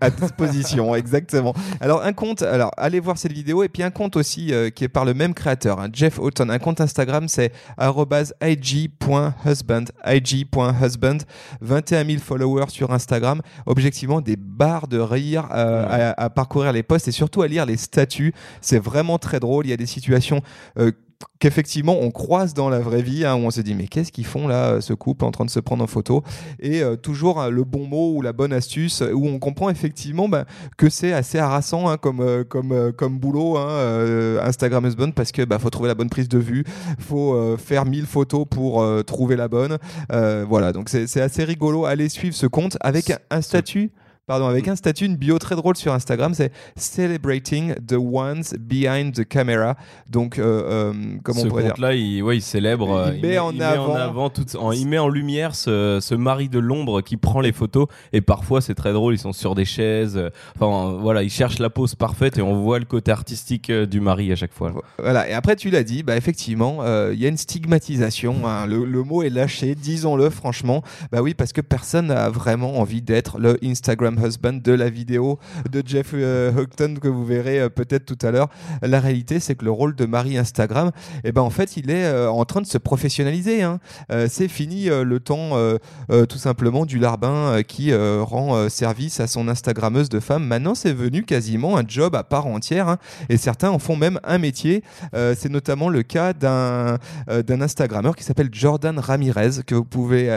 À 0.00 0.10
disposition, 0.10 0.94
exactement. 0.96 1.54
Alors 1.80 2.02
un 2.02 2.12
compte, 2.12 2.42
alors 2.42 2.72
allez 2.76 3.00
voir 3.00 3.18
cette 3.18 3.32
vidéo 3.32 3.62
et 3.62 3.68
puis 3.68 3.82
un 3.82 3.90
compte 3.90 4.11
aussi 4.16 4.52
euh, 4.52 4.70
qui 4.70 4.84
est 4.84 4.88
par 4.88 5.04
le 5.04 5.14
même 5.14 5.34
créateur, 5.34 5.80
hein, 5.80 5.88
Jeff 5.92 6.18
Houghton. 6.18 6.48
Un 6.48 6.58
compte 6.58 6.80
Instagram, 6.80 7.28
c'est 7.28 7.52
@ig.husband, 7.80 9.84
ig.husband, 10.06 11.18
21 11.60 12.04
000 12.06 12.18
followers 12.18 12.70
sur 12.70 12.92
Instagram. 12.92 13.40
Objectivement, 13.66 14.20
des 14.20 14.36
barres 14.36 14.88
de 14.88 14.98
rire 14.98 15.48
euh, 15.52 15.82
Ouais. 15.86 16.02
à, 16.02 16.14
à 16.16 16.30
parcourir 16.30 16.72
les 16.72 16.82
posts 16.82 17.08
et 17.08 17.12
surtout 17.12 17.42
à 17.42 17.48
lire 17.48 17.66
les 17.66 17.76
statuts. 17.76 18.32
C'est 18.60 18.78
vraiment 18.78 19.18
très 19.18 19.40
drôle. 19.40 19.66
Il 19.66 19.70
y 19.70 19.72
a 19.72 19.76
des 19.76 19.86
situations. 19.86 20.42
Euh, 21.22 21.26
qu'effectivement 21.38 21.96
on 22.00 22.10
croise 22.10 22.54
dans 22.54 22.68
la 22.68 22.80
vraie 22.80 23.02
vie 23.02 23.24
hein, 23.24 23.34
où 23.34 23.40
on 23.40 23.50
se 23.50 23.60
dit 23.60 23.74
mais 23.74 23.86
qu'est-ce 23.88 24.12
qu'ils 24.12 24.26
font 24.26 24.46
là 24.48 24.80
ce 24.80 24.92
couple 24.92 25.24
en 25.24 25.30
train 25.30 25.44
de 25.44 25.50
se 25.50 25.60
prendre 25.60 25.82
en 25.82 25.86
photo? 25.86 26.22
Et 26.60 26.82
euh, 26.82 26.96
toujours 26.96 27.40
euh, 27.40 27.50
le 27.50 27.64
bon 27.64 27.86
mot 27.86 28.14
ou 28.16 28.22
la 28.22 28.32
bonne 28.32 28.52
astuce 28.52 29.02
où 29.02 29.26
on 29.26 29.38
comprend 29.38 29.70
effectivement 29.70 30.28
bah, 30.28 30.44
que 30.76 30.88
c'est 30.88 31.12
assez 31.12 31.38
harassant 31.38 31.88
hein, 31.88 31.96
comme, 31.96 32.20
euh, 32.20 32.44
comme, 32.44 32.72
euh, 32.72 32.92
comme 32.92 33.18
boulot 33.18 33.56
hein, 33.56 33.68
euh, 33.68 34.42
Instagram 34.42 34.86
husband 34.86 35.10
parce 35.12 35.32
que 35.32 35.42
bah, 35.42 35.58
faut 35.58 35.70
trouver 35.70 35.88
la 35.88 35.94
bonne 35.94 36.10
prise 36.10 36.28
de 36.28 36.38
vue 36.38 36.64
faut 36.98 37.34
euh, 37.34 37.56
faire 37.56 37.84
1000 37.84 38.06
photos 38.06 38.46
pour 38.48 38.82
euh, 38.82 39.02
trouver 39.02 39.36
la 39.36 39.48
bonne 39.48 39.78
Euh, 40.12 40.44
voilà. 40.48 40.72
Donc 40.72 40.88
c'est 40.88 41.20
assez 41.20 41.44
rigolo. 41.44 41.84
Allez 41.84 42.08
suivre 42.08 42.34
ce 42.34 42.46
compte 42.46 42.76
avec 42.80 43.12
un 43.30 43.42
statut 43.42 43.90
Pardon, 44.28 44.46
avec 44.46 44.68
un 44.68 44.76
statut, 44.76 45.06
une 45.06 45.16
bio 45.16 45.36
très 45.40 45.56
drôle 45.56 45.76
sur 45.76 45.92
Instagram, 45.92 46.32
c'est 46.32 46.52
Celebrating 46.76 47.74
the 47.84 47.94
ones 47.98 48.44
behind 48.56 49.12
the 49.12 49.24
camera. 49.26 49.74
Donc, 50.08 50.38
euh, 50.38 50.92
euh, 50.92 50.92
comment 51.24 51.40
ce 51.40 51.46
on 51.46 51.48
pourrait 51.48 51.64
dire 51.64 51.72
compte-là, 51.72 51.94
il, 51.96 52.22
ouais, 52.22 52.36
il 52.36 52.40
célèbre, 52.40 53.10
Il 53.16 53.18
euh, 53.18 53.28
met 53.28 53.38
en 53.40 53.58
avant- 53.58 54.30
tout- 54.30 54.46
en- 54.58 54.70
il 54.70 54.86
met 54.86 54.98
en 54.98 55.08
lumière 55.08 55.56
ce, 55.56 55.98
ce 56.00 56.14
mari 56.14 56.48
de 56.48 56.60
l'ombre 56.60 57.00
qui 57.00 57.16
prend 57.16 57.40
les 57.40 57.50
photos. 57.50 57.88
Et 58.12 58.20
parfois, 58.20 58.60
c'est 58.60 58.76
très 58.76 58.92
drôle, 58.92 59.14
ils 59.14 59.18
sont 59.18 59.32
sur 59.32 59.56
des 59.56 59.64
chaises. 59.64 60.16
euh, 60.16 60.30
Enfin, 60.54 60.96
voilà, 61.00 61.24
ils 61.24 61.30
cherchent 61.30 61.58
la 61.58 61.68
pose 61.70 61.96
parfaite 61.96 62.38
et 62.38 62.42
on 62.42 62.62
voit 62.62 62.78
le 62.78 62.84
côté 62.84 63.10
artistique 63.10 63.70
euh, 63.70 63.86
du 63.86 64.00
mari 64.00 64.30
à 64.30 64.36
chaque 64.36 64.52
fois. 64.52 64.72
Voilà, 65.00 65.28
et 65.28 65.32
après 65.32 65.56
tu 65.56 65.68
l'as 65.70 65.82
dit, 65.82 66.04
bah 66.04 66.16
effectivement, 66.16 66.78
euh, 66.82 67.10
il 67.12 67.18
y 67.20 67.26
a 67.26 67.28
une 67.28 67.36
stigmatisation, 67.36 68.46
hein, 68.46 68.66
le, 68.66 68.84
le 68.84 69.02
mot 69.02 69.24
est 69.24 69.30
lâché, 69.30 69.74
disons-le 69.74 70.30
franchement. 70.30 70.82
Bah 71.10 71.22
oui, 71.22 71.34
parce 71.34 71.52
que 71.52 71.60
personne 71.60 72.06
n'a 72.06 72.28
vraiment 72.30 72.78
envie 72.78 73.02
d'être 73.02 73.40
le 73.40 73.58
Instagram 73.64 74.11
husband 74.16 74.54
de 74.62 74.72
la 74.72 74.90
vidéo 74.90 75.38
de 75.70 75.82
Jeff 75.84 76.10
euh, 76.14 76.52
Houghton 76.52 76.96
que 77.00 77.08
vous 77.08 77.24
verrez 77.24 77.60
euh, 77.60 77.68
peut-être 77.68 78.04
tout 78.06 78.18
à 78.26 78.30
l'heure. 78.30 78.48
La 78.82 79.00
réalité, 79.00 79.40
c'est 79.40 79.54
que 79.54 79.64
le 79.64 79.70
rôle 79.70 79.94
de 79.94 80.06
Marie 80.06 80.36
Instagram, 80.38 80.90
eh 81.24 81.32
ben 81.32 81.42
en 81.42 81.50
fait, 81.50 81.76
il 81.76 81.90
est 81.90 82.04
euh, 82.04 82.30
en 82.30 82.44
train 82.44 82.60
de 82.60 82.66
se 82.66 82.78
professionnaliser. 82.78 83.62
hein. 83.62 83.78
C'est 84.28 84.48
fini 84.48 84.86
le 84.86 85.20
temps 85.20 85.52
tout 86.28 86.38
simplement 86.38 86.84
du 86.86 86.98
larbin 86.98 87.62
qui 87.62 87.92
rend 87.94 88.68
service 88.68 89.20
à 89.20 89.26
son 89.26 89.48
Instagrammeuse 89.48 90.08
de 90.08 90.20
femme. 90.20 90.44
Maintenant, 90.44 90.74
c'est 90.74 90.92
venu 90.92 91.24
quasiment 91.24 91.76
un 91.78 91.84
job 91.86 92.14
à 92.14 92.24
part 92.24 92.46
entière. 92.46 92.88
hein 92.88 92.98
et 93.28 93.36
certains 93.36 93.70
en 93.70 93.78
font 93.78 93.96
même 93.96 94.18
un 94.24 94.38
métier. 94.38 94.82
C'est 95.12 95.48
notamment 95.50 95.88
le 95.88 96.02
cas 96.02 96.32
d'un 96.32 96.98
d'un 97.28 97.60
Instagrammeur 97.60 98.16
qui 98.16 98.24
s'appelle 98.24 98.48
Jordan 98.52 98.98
Ramirez 98.98 99.62
que 99.66 99.74
vous 99.74 99.84
pouvez 99.84 100.28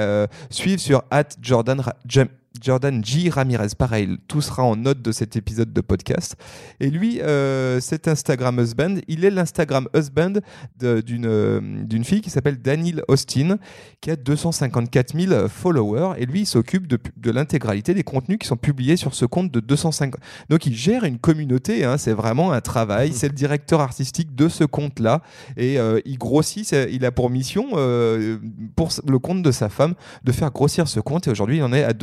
suivre 0.49 0.79
sur 0.79 1.03
Jordan 1.41 1.79
Ra- 1.79 1.95
Jam- 2.07 2.27
Jordan 2.61 3.03
J. 3.03 3.29
Ramirez, 3.29 3.69
pareil, 3.77 4.17
tout 4.27 4.41
sera 4.41 4.63
en 4.63 4.75
note 4.75 5.01
de 5.01 5.11
cet 5.11 5.35
épisode 5.35 5.73
de 5.73 5.81
podcast. 5.81 6.35
Et 6.79 6.89
lui, 6.89 7.21
euh, 7.21 7.79
cet 7.79 8.07
Instagram 8.07 8.59
husband, 8.59 8.95
il 9.07 9.25
est 9.25 9.31
l'Instagram 9.31 9.87
husband 9.95 10.39
d'une 10.79 11.25
euh, 11.25 11.59
d'une 11.83 12.03
fille 12.03 12.21
qui 12.21 12.29
s'appelle 12.29 12.61
Daniel 12.61 13.03
Austin, 13.07 13.57
qui 14.01 14.11
a 14.11 14.15
254 14.15 15.19
000 15.19 15.47
followers. 15.47 16.15
Et 16.17 16.25
lui, 16.25 16.41
il 16.41 16.45
s'occupe 16.45 16.87
de, 16.87 16.99
de 17.17 17.31
l'intégralité 17.31 17.93
des 17.93 18.03
contenus 18.03 18.37
qui 18.39 18.47
sont 18.47 18.57
publiés 18.57 18.97
sur 18.97 19.13
ce 19.13 19.25
compte 19.25 19.51
de 19.51 19.59
250. 19.59 20.19
Donc, 20.49 20.65
il 20.65 20.75
gère 20.75 21.03
une 21.03 21.19
communauté, 21.19 21.83
hein, 21.83 21.97
c'est 21.97 22.13
vraiment 22.13 22.51
un 22.51 22.61
travail. 22.61 23.13
C'est 23.25 23.27
le 23.27 23.33
directeur 23.33 23.79
artistique 23.79 24.35
de 24.35 24.49
ce 24.49 24.63
compte-là. 24.63 25.21
Et 25.57 25.79
euh, 25.79 25.99
il 26.05 26.17
grossit, 26.17 26.71
il 26.91 27.05
a 27.05 27.11
pour 27.11 27.29
mission, 27.29 27.67
euh, 27.73 28.37
pour 28.75 28.89
le 29.07 29.19
compte 29.19 29.41
de 29.41 29.51
sa 29.51 29.69
femme, 29.69 29.93
de 30.23 30.31
faire 30.31 30.51
grossir 30.51 30.87
ce 30.87 30.99
compte. 30.99 31.27
Et 31.27 31.31
aujourd'hui, 31.31 31.57
il 31.57 31.63
en 31.63 31.73
est 31.73 31.83
à 31.83 31.93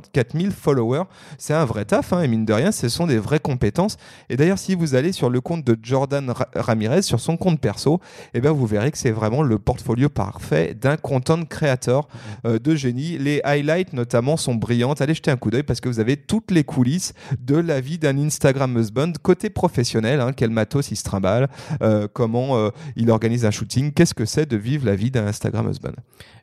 254 0.00 0.38
000 0.38 0.50
followers. 0.52 1.04
C'est 1.38 1.54
un 1.54 1.64
vrai 1.64 1.84
taf, 1.84 2.12
hein, 2.12 2.22
et 2.22 2.28
mine 2.28 2.44
de 2.44 2.52
rien, 2.52 2.72
ce 2.72 2.88
sont 2.88 3.06
des 3.06 3.18
vraies 3.18 3.38
compétences. 3.40 3.96
Et 4.28 4.36
d'ailleurs, 4.36 4.58
si 4.58 4.74
vous 4.74 4.94
allez 4.94 5.12
sur 5.12 5.30
le 5.30 5.40
compte 5.40 5.64
de 5.64 5.76
Jordan 5.82 6.30
Ra- 6.30 6.48
Ramirez, 6.54 7.02
sur 7.02 7.20
son 7.20 7.36
compte 7.36 7.60
perso, 7.60 8.00
eh 8.34 8.40
ben, 8.40 8.50
vous 8.52 8.66
verrez 8.66 8.90
que 8.90 8.98
c'est 8.98 9.10
vraiment 9.10 9.42
le 9.42 9.58
portfolio 9.58 10.08
parfait 10.08 10.74
d'un 10.74 10.96
content 10.96 11.44
créateur 11.44 12.08
euh, 12.46 12.58
de 12.58 12.74
génie. 12.74 13.18
Les 13.18 13.40
highlights, 13.44 13.92
notamment, 13.92 14.36
sont 14.36 14.54
brillantes. 14.54 15.00
Allez 15.00 15.14
jeter 15.14 15.30
un 15.30 15.36
coup 15.36 15.50
d'œil 15.50 15.62
parce 15.62 15.80
que 15.80 15.88
vous 15.88 16.00
avez 16.00 16.16
toutes 16.16 16.50
les 16.50 16.64
coulisses 16.64 17.12
de 17.38 17.56
la 17.56 17.80
vie 17.80 17.98
d'un 17.98 18.18
Instagram 18.18 18.76
husband 18.78 19.12
côté 19.22 19.50
professionnel. 19.50 20.20
hein, 20.20 20.32
quel 20.32 20.50
matos 20.50 20.90
il 20.90 20.96
se 20.96 21.04
trimballe, 21.04 21.48
euh, 21.82 22.08
comment 22.12 22.56
euh, 22.56 22.70
il 22.96 23.10
organise 23.10 23.44
un 23.44 23.50
shooting, 23.50 23.92
qu'est-ce 23.92 24.14
que 24.14 24.24
c'est 24.24 24.46
de 24.46 24.56
vivre 24.56 24.86
la 24.86 24.94
vie 24.96 25.10
d'un 25.10 25.26
Instagram 25.26 25.68
husband. 25.70 25.92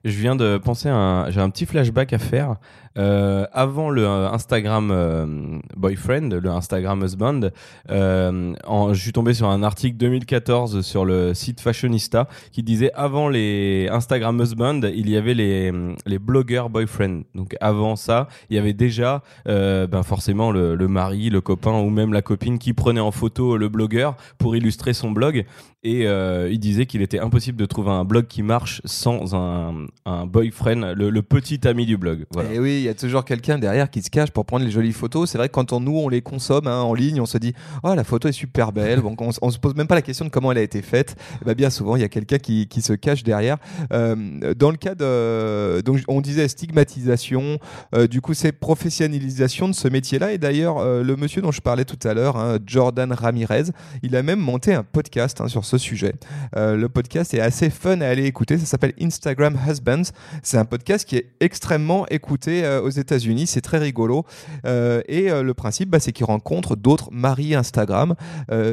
Je 0.04 0.18
viens 0.19 0.36
de 0.36 0.57
penser 0.57 0.89
à 0.89 0.95
un, 0.95 1.30
j'ai 1.30 1.39
un 1.42 1.50
petit 1.50 1.65
flashback 1.65 2.13
à 2.13 2.18
faire. 2.19 2.56
Euh, 2.97 3.40
avant 3.53 3.89
le 3.89 4.05
euh, 4.05 4.29
Instagram 4.29 4.89
euh, 4.91 5.59
boyfriend, 5.75 6.29
le 6.29 6.49
Instagram 6.49 7.03
husband, 7.03 7.41
euh, 7.89 8.53
je 8.93 9.01
suis 9.01 9.11
tombé 9.11 9.33
sur 9.33 9.47
un 9.47 9.63
article 9.63 9.97
2014 9.97 10.81
sur 10.81 11.05
le 11.05 11.33
site 11.33 11.61
Fashionista 11.61 12.27
qui 12.51 12.63
disait 12.63 12.91
avant 12.93 13.29
les 13.29 13.88
Instagram 13.91 14.39
husband, 14.41 14.81
il 14.83 15.09
y 15.09 15.17
avait 15.17 15.33
les, 15.33 15.71
les 16.05 16.19
blogueurs 16.19 16.69
boyfriend. 16.69 17.21
Donc 17.35 17.55
avant 17.61 17.95
ça, 17.95 18.27
il 18.49 18.55
y 18.55 18.59
avait 18.59 18.73
déjà 18.73 19.23
euh, 19.47 19.87
ben 19.87 20.03
forcément 20.03 20.51
le, 20.51 20.75
le 20.75 20.87
mari, 20.87 21.29
le 21.29 21.41
copain 21.41 21.79
ou 21.79 21.89
même 21.89 22.13
la 22.13 22.21
copine 22.21 22.59
qui 22.59 22.73
prenait 22.73 22.99
en 22.99 23.11
photo 23.11 23.57
le 23.57 23.69
blogueur 23.69 24.15
pour 24.37 24.55
illustrer 24.55 24.94
son 24.94 25.11
blog. 25.11 25.45
Et 25.83 26.06
euh, 26.06 26.48
il 26.51 26.60
disait 26.60 26.86
qu'il 26.86 27.01
était 27.01 27.18
impossible 27.18 27.57
de 27.57 27.66
trouver 27.66 27.89
un 27.89 28.06
blog 28.06 28.28
qui 28.28 28.44
marche 28.44 28.81
sans 28.86 29.33
un, 29.36 29.88
boyfriend, 30.28 30.94
le, 30.95 31.21
petit 31.23 31.68
ami 31.68 31.88
du 31.88 31.97
blog. 31.97 32.26
Voilà. 32.31 32.54
Et 32.54 32.59
oui, 32.59 32.78
il 32.78 32.83
y 32.83 32.90
a 32.90 32.94
toujours 32.94 33.26
quelqu'un 33.26 33.57
derrière 33.57 33.90
qui 33.90 34.04
se 34.04 34.11
cache 34.11 34.30
pour 34.30 34.45
prendre 34.45 34.64
les 34.64 34.69
jolies 34.69 34.92
photos. 34.92 35.31
C'est 35.31 35.40
vrai 35.40 35.50
que 35.50 35.54
quand 35.54 35.73
on, 35.73 35.80
nous, 35.80 35.97
on 35.97 36.07
les 36.07 36.21
consomme 36.21 36.68
hein, 36.68 36.81
en 36.81 36.94
ligne, 36.94 37.19
on 37.19 37.26
se 37.26 37.40
dit 37.40 37.54
Oh, 37.83 37.95
la 37.95 38.04
photo 38.04 38.28
est 38.28 38.31
super 38.31 38.71
belle. 38.71 39.02
Bon, 39.02 39.16
on, 39.19 39.31
on 39.42 39.50
se 39.50 39.57
pose 39.57 39.73
même 39.73 39.88
pas 39.88 39.95
la 39.95 40.04
question 40.04 40.23
de 40.23 40.30
comment 40.30 40.52
elle 40.52 40.59
a 40.59 40.61
été 40.61 40.83
faite. 40.83 41.16
Ben, 41.45 41.56
bien 41.56 41.71
souvent, 41.71 41.95
il 41.95 42.04
y 42.04 42.06
a 42.06 42.09
quelqu'un 42.09 42.38
qui, 42.38 42.68
se 42.81 42.94
cache 42.94 43.23
derrière. 43.23 43.57
Euh, 43.92 44.54
dans 44.56 44.69
le 44.69 44.78
cas 44.78 44.94
de. 44.94 45.81
Donc, 45.81 46.00
on 46.07 46.21
disait 46.21 46.47
stigmatisation, 46.47 47.57
euh, 47.95 48.06
du 48.06 48.21
coup, 48.21 48.35
c'est 48.35 48.52
professionnalisation 48.52 49.68
de 49.68 49.73
ce 49.73 49.88
métier-là. 49.88 50.33
Et 50.33 50.38
d'ailleurs, 50.38 50.83
le 50.83 51.16
monsieur 51.16 51.42
dont 51.42 51.52
je 51.52 51.61
parlais 51.61 51.85
tout 51.85 52.07
à 52.07 52.14
l'heure, 52.14 52.38
hein, 52.38 52.59
Jordan 52.68 53.11
Ramirez, 53.11 53.66
il 54.04 54.16
a 54.16 54.21
même 54.21 54.40
monté 54.40 54.76
un 54.76 54.83
podcast 54.83 55.42
hein, 55.42 55.47
sur 55.47 55.66
ce 55.66 55.70
sujet. 55.78 56.13
Euh, 56.56 56.75
le 56.75 56.90
podcast 56.90 57.33
est 57.33 57.40
assez 57.40 57.69
fun 57.69 58.01
à 58.01 58.07
aller 58.07 58.25
écouter. 58.25 58.57
Ça 58.57 58.66
s'appelle 58.66 58.94
Instagram 59.01 59.57
Husbands. 59.68 60.11
C'est 60.44 60.57
un 60.57 60.66
podcast 60.66 61.07
qui 61.07 61.18
est 61.18 61.28
extrêmement 61.40 62.06
écouté 62.07 62.63
euh, 62.63 62.81
aux 62.81 62.90
États-Unis. 62.90 63.47
C'est 63.47 63.61
très 63.61 63.78
rigolo. 63.78 64.25
Euh, 64.66 65.01
et 65.07 65.30
le 65.30 65.54
principe, 65.54 65.90
bah, 65.90 65.99
c'est 65.99 66.11
qu'il 66.11 66.25
rencontre 66.25 66.75
d'autres 66.75 67.09
maris 67.11 67.56
Instagram. 67.56 68.16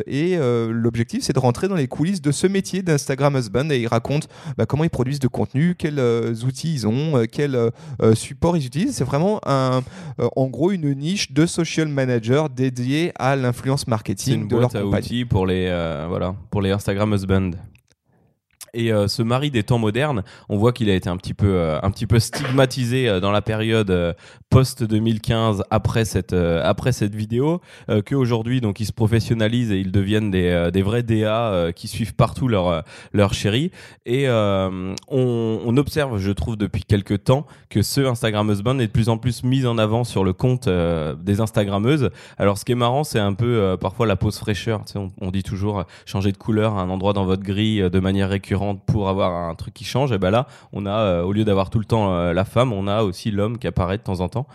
Et 0.06 0.36
l'objectif, 0.36 1.22
c'est 1.22 1.32
de 1.32 1.38
rentrer 1.38 1.68
dans 1.68 1.74
les 1.74 1.88
coulisses 1.88 2.20
de 2.20 2.32
ce 2.32 2.46
métier 2.46 2.82
d'Instagram 2.82 3.36
Husband. 3.36 3.70
Et 3.70 3.80
il 3.80 3.86
raconte 3.86 4.28
bah, 4.56 4.66
comment 4.66 4.84
ils 4.84 4.90
produisent 4.90 5.20
de 5.20 5.28
contenu, 5.28 5.74
quels 5.76 6.00
outils 6.44 6.72
ils 6.72 6.86
ont, 6.86 7.24
quels 7.30 7.70
supports 8.14 8.56
ils 8.56 8.66
utilisent. 8.66 8.96
C'est 8.96 9.04
vraiment 9.04 9.40
un, 9.46 9.82
en 10.36 10.46
gros 10.46 10.70
une 10.72 10.92
niche 10.94 11.32
de 11.32 11.46
social 11.46 11.88
manager 11.88 12.50
dédiée 12.50 13.12
à 13.16 13.36
l'influence 13.36 13.80
C'est 13.80 13.86
une 13.86 13.90
marketing 13.90 14.48
de 14.48 14.56
leur 14.56 14.68
boîte 14.68 14.76
à 14.76 14.82
compagnie. 14.82 15.06
outils 15.06 15.24
pour 15.24 15.46
les, 15.46 15.66
voilà, 16.08 16.34
pour 16.50 16.62
les 16.62 16.70
Instagram 16.70 16.87
husband. 16.96 17.58
Et 18.74 18.92
euh, 18.92 19.08
ce 19.08 19.22
mari 19.22 19.50
des 19.50 19.62
temps 19.62 19.78
modernes, 19.78 20.22
on 20.48 20.56
voit 20.56 20.72
qu'il 20.72 20.90
a 20.90 20.94
été 20.94 21.08
un 21.08 21.16
petit 21.16 21.34
peu, 21.34 21.48
euh, 21.48 21.78
un 21.82 21.90
petit 21.90 22.06
peu 22.06 22.18
stigmatisé 22.18 23.08
euh, 23.08 23.20
dans 23.20 23.30
la 23.30 23.42
période 23.42 24.16
post 24.50 24.82
2015 24.82 25.64
après 25.70 26.04
cette 26.04 26.32
après 26.32 26.92
cette 26.92 27.14
vidéo 27.14 27.60
que 28.06 28.14
aujourd'hui 28.14 28.60
donc 28.62 28.80
ils 28.80 28.86
se 28.86 28.92
professionnalisent 28.92 29.72
et 29.72 29.78
ils 29.78 29.92
deviennent 29.92 30.30
des, 30.30 30.70
des 30.72 30.82
vrais 30.82 31.02
DA 31.02 31.70
qui 31.74 31.86
suivent 31.86 32.14
partout 32.14 32.48
leur 32.48 32.82
leur 33.12 33.34
chérie 33.34 33.70
et 34.06 34.26
on, 34.28 34.94
on, 35.10 35.76
observe 35.76 36.18
je 36.18 36.32
trouve 36.32 36.56
depuis 36.56 36.82
quelques 36.84 37.24
temps 37.24 37.46
que 37.68 37.82
ce 37.82 38.00
Instagrammeuse 38.00 38.62
Band 38.62 38.78
est 38.78 38.86
de 38.86 38.92
plus 38.92 39.10
en 39.10 39.18
plus 39.18 39.44
mis 39.44 39.66
en 39.66 39.76
avant 39.76 40.04
sur 40.04 40.24
le 40.24 40.32
compte 40.32 40.68
des 40.68 41.40
Instagrammeuses. 41.40 42.10
Alors 42.38 42.56
ce 42.56 42.64
qui 42.64 42.72
est 42.72 42.76
marrant 42.76 43.04
c'est 43.04 43.20
un 43.20 43.34
peu 43.34 43.76
parfois 43.78 44.06
la 44.06 44.16
pause 44.16 44.38
fraîcheur. 44.38 44.80
Sais, 44.86 44.98
on, 45.20 45.30
dit 45.30 45.42
toujours 45.42 45.84
changer 46.06 46.32
de 46.32 46.38
couleur 46.38 46.78
à 46.78 46.82
un 46.82 46.88
endroit 46.88 47.12
dans 47.12 47.26
votre 47.26 47.42
grille 47.42 47.88
de 47.90 48.00
manière 48.00 48.30
récurrente 48.30 48.57
pour 48.86 49.08
avoir 49.08 49.32
un 49.32 49.54
truc 49.54 49.74
qui 49.74 49.84
change. 49.84 50.12
Et 50.12 50.18
ben 50.18 50.30
là, 50.30 50.46
on 50.72 50.86
a 50.86 51.22
au 51.22 51.32
lieu 51.32 51.44
d'avoir 51.44 51.70
tout 51.70 51.78
le 51.78 51.84
temps 51.84 52.32
la 52.32 52.44
femme, 52.44 52.72
on 52.72 52.86
a 52.86 53.02
aussi 53.02 53.30
l'homme 53.30 53.58
qui 53.58 53.66
apparaît 53.66 53.98
de 53.98 54.02
temps 54.02 54.20
en 54.20 54.28
temps. 54.28 54.46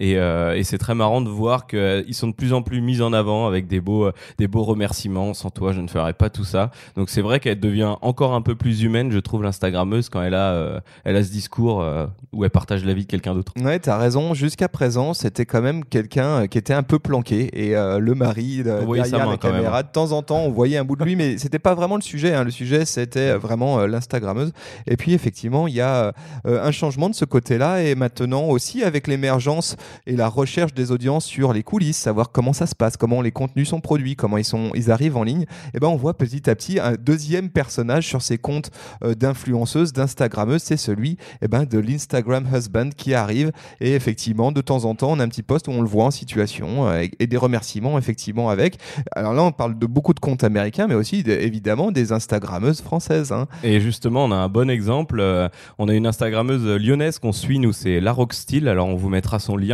Et, 0.00 0.16
euh, 0.16 0.56
et 0.56 0.64
c'est 0.64 0.78
très 0.78 0.94
marrant 0.94 1.20
de 1.20 1.28
voir 1.28 1.66
qu'ils 1.66 1.78
euh, 1.78 2.12
sont 2.12 2.28
de 2.28 2.34
plus 2.34 2.52
en 2.52 2.62
plus 2.62 2.80
mis 2.80 3.02
en 3.02 3.12
avant 3.12 3.46
avec 3.46 3.66
des 3.66 3.80
beaux, 3.80 4.06
euh, 4.06 4.12
des 4.38 4.48
beaux 4.48 4.62
remerciements. 4.62 5.34
Sans 5.34 5.50
toi, 5.50 5.72
je 5.72 5.80
ne 5.80 5.88
ferais 5.88 6.12
pas 6.12 6.30
tout 6.30 6.44
ça. 6.44 6.70
Donc 6.96 7.10
c'est 7.10 7.22
vrai 7.22 7.40
qu'elle 7.40 7.60
devient 7.60 7.94
encore 8.00 8.34
un 8.34 8.42
peu 8.42 8.54
plus 8.54 8.82
humaine, 8.82 9.10
je 9.12 9.18
trouve, 9.18 9.42
l'Instagrammeuse 9.42 10.08
quand 10.08 10.22
elle 10.22 10.34
a, 10.34 10.82
elle 11.04 11.16
a 11.16 11.24
ce 11.24 11.30
discours 11.30 11.84
où 12.32 12.44
elle 12.44 12.50
partage 12.50 12.84
la 12.84 12.94
vie 12.94 13.04
de 13.04 13.10
quelqu'un 13.10 13.34
d'autre. 13.34 13.52
Ouais, 13.62 13.78
t'as 13.78 13.98
raison. 13.98 14.34
Jusqu'à 14.34 14.68
présent, 14.68 15.14
c'était 15.14 15.46
quand 15.46 15.62
même 15.62 15.84
quelqu'un 15.84 16.46
qui 16.46 16.58
était 16.58 16.74
un 16.74 16.82
peu 16.82 16.98
planqué 16.98 17.50
et 17.52 17.74
le 17.74 18.14
mari 18.14 18.62
derrière 18.62 19.28
la 19.28 19.36
caméra. 19.36 19.82
De 19.82 19.88
temps 19.88 20.12
en 20.12 20.22
temps, 20.22 20.40
on 20.40 20.50
voyait 20.50 20.78
un 20.78 20.84
bout 20.84 20.96
de 20.96 21.04
lui, 21.04 21.16
mais 21.16 21.38
c'était 21.38 21.58
pas 21.58 21.74
vraiment 21.74 21.96
le 21.96 22.02
sujet. 22.02 22.34
Hein. 22.34 22.44
Le 22.44 22.50
sujet, 22.50 22.84
c'était 22.84 23.34
vraiment 23.34 23.86
l'Instagrammeuse. 23.86 24.52
Et 24.86 24.96
puis 24.96 25.12
effectivement, 25.12 25.66
il 25.68 25.74
y 25.74 25.80
a 25.80 26.12
un 26.44 26.70
changement 26.70 27.08
de 27.08 27.14
ce 27.14 27.24
côté-là 27.24 27.82
et 27.82 27.94
maintenant 27.94 28.44
aussi 28.44 28.82
avec 28.82 29.06
l'émergence 29.06 29.76
et 30.06 30.16
la 30.16 30.28
recherche 30.28 30.74
des 30.74 30.90
audiences 30.90 31.24
sur 31.24 31.52
les 31.52 31.62
coulisses, 31.62 31.96
savoir 31.96 32.32
comment 32.32 32.52
ça 32.52 32.66
se 32.66 32.74
passe, 32.74 32.96
comment 32.96 33.22
les 33.22 33.32
contenus 33.32 33.68
sont 33.68 33.80
produits, 33.80 34.16
comment 34.16 34.38
ils, 34.38 34.44
sont, 34.44 34.70
ils 34.74 34.90
arrivent 34.90 35.16
en 35.16 35.24
ligne, 35.24 35.42
et 35.42 35.46
eh 35.74 35.80
ben 35.80 35.88
on 35.88 35.96
voit 35.96 36.14
petit 36.14 36.48
à 36.48 36.54
petit 36.54 36.78
un 36.78 36.94
deuxième 36.94 37.50
personnage 37.50 38.06
sur 38.06 38.22
ces 38.22 38.38
comptes 38.38 38.70
euh, 39.04 39.14
d'influenceuses, 39.14 39.92
d'instagrammeuses, 39.92 40.62
c'est 40.62 40.76
celui 40.76 41.12
et 41.12 41.16
eh 41.42 41.48
ben, 41.48 41.64
de 41.64 41.78
l'Instagram 41.78 42.46
husband 42.52 42.90
qui 42.96 43.14
arrive 43.14 43.52
et 43.80 43.94
effectivement 43.94 44.52
de 44.52 44.60
temps 44.60 44.84
en 44.84 44.94
temps 44.94 45.12
on 45.12 45.20
a 45.20 45.24
un 45.24 45.28
petit 45.28 45.42
post 45.42 45.68
où 45.68 45.70
on 45.70 45.82
le 45.82 45.88
voit 45.88 46.04
en 46.04 46.10
situation 46.10 46.88
euh, 46.88 47.06
et, 47.18 47.26
des 47.26 47.36
remerciements 47.36 47.98
effectivement 47.98 48.50
avec. 48.50 48.78
Alors 49.14 49.32
là 49.32 49.42
on 49.42 49.52
parle 49.52 49.78
de 49.78 49.86
beaucoup 49.86 50.14
de 50.14 50.20
comptes 50.20 50.44
américains 50.44 50.86
mais 50.86 50.94
aussi 50.94 51.20
évidemment 51.26 51.90
des 51.90 52.12
instagrammeuses 52.12 52.82
françaises. 52.82 53.32
Hein. 53.32 53.46
Et 53.62 53.80
justement 53.80 54.24
on 54.24 54.32
a 54.32 54.36
un 54.36 54.48
bon 54.48 54.70
exemple, 54.70 55.18
euh, 55.20 55.48
on 55.78 55.88
a 55.88 55.94
une 55.94 56.06
instagrammeuse 56.06 56.66
lyonnaise 56.66 57.18
qu'on 57.18 57.32
suit 57.32 57.58
nous 57.58 57.72
c'est 57.72 58.00
La 58.00 58.12
Rock 58.12 58.34
Style, 58.34 58.68
alors 58.68 58.88
on 58.88 58.96
vous 58.96 59.08
mettra 59.08 59.38
son 59.38 59.56
lien 59.56 59.71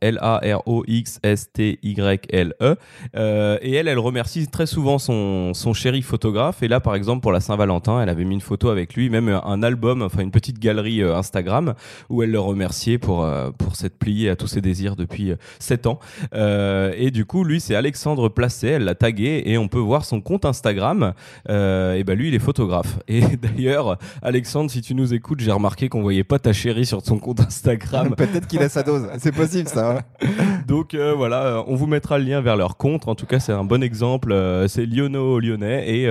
L-A-R-O-X-S-T-Y-L-E. 0.00 2.76
Euh, 3.16 3.58
et 3.62 3.74
elle, 3.74 3.88
elle 3.88 3.98
remercie 3.98 4.46
très 4.48 4.66
souvent 4.66 4.98
son, 4.98 5.54
son 5.54 5.74
chéri 5.74 6.02
photographe. 6.02 6.62
Et 6.62 6.68
là, 6.68 6.80
par 6.80 6.94
exemple, 6.94 7.22
pour 7.22 7.32
la 7.32 7.40
Saint-Valentin, 7.40 8.02
elle 8.02 8.08
avait 8.08 8.24
mis 8.24 8.34
une 8.34 8.40
photo 8.40 8.68
avec 8.68 8.94
lui, 8.94 9.10
même 9.10 9.28
un 9.28 9.62
album, 9.62 10.02
enfin 10.02 10.22
une 10.22 10.30
petite 10.30 10.58
galerie 10.58 11.02
euh, 11.02 11.16
Instagram, 11.16 11.74
où 12.08 12.22
elle 12.22 12.30
le 12.30 12.40
remerciait 12.40 12.98
pour, 12.98 13.24
euh, 13.24 13.50
pour 13.56 13.76
s'être 13.76 13.98
plié 13.98 14.30
à 14.30 14.36
tous 14.36 14.46
ses 14.46 14.60
désirs 14.60 14.96
depuis 14.96 15.32
7 15.58 15.86
ans. 15.86 15.98
et 16.32 17.10
du 17.10 17.24
coup, 17.24 17.44
lui, 17.44 17.60
c'est 17.60 17.74
Alexandre 17.74 18.28
Placé, 18.28 18.68
elle 18.68 18.84
l'a 18.84 18.94
tagué, 18.94 19.42
et 19.46 19.58
on 19.58 19.68
peut 19.68 19.78
voir 19.78 20.04
son 20.04 20.20
compte 20.20 20.44
Instagram. 20.44 21.14
et 21.48 22.04
ben 22.04 22.14
lui, 22.14 22.28
il 22.28 22.34
est 22.34 22.38
photographe. 22.38 22.98
Et 23.08 23.20
d'ailleurs, 23.36 23.98
Alexandre, 24.22 24.70
si 24.70 24.80
tu 24.80 24.94
nous 24.94 25.14
écoutes, 25.14 25.40
j'ai 25.40 25.52
remarqué 25.52 25.88
qu'on 25.88 26.02
voyait 26.02 26.24
pas 26.24 26.38
ta 26.38 26.52
chérie 26.52 26.86
sur 26.86 27.04
son 27.04 27.18
compte 27.18 27.40
Instagram. 27.40 28.14
Peut-être 28.16 28.46
qu'il 28.46 28.62
a 28.62 28.68
sa 28.68 28.79
c'est 29.18 29.32
possible 29.32 29.68
ça. 29.68 30.02
Donc 30.66 30.94
euh, 30.94 31.14
voilà, 31.16 31.42
euh, 31.42 31.62
on 31.66 31.74
vous 31.74 31.86
mettra 31.86 32.18
le 32.18 32.24
lien 32.24 32.40
vers 32.40 32.56
leur 32.56 32.76
compte. 32.76 33.08
En 33.08 33.14
tout 33.14 33.26
cas, 33.26 33.40
c'est 33.40 33.52
un 33.52 33.64
bon 33.64 33.82
exemple. 33.82 34.32
Euh, 34.32 34.68
c'est 34.68 34.86
Liono 34.86 35.40
Lyonnais 35.40 35.88
et 35.88 36.08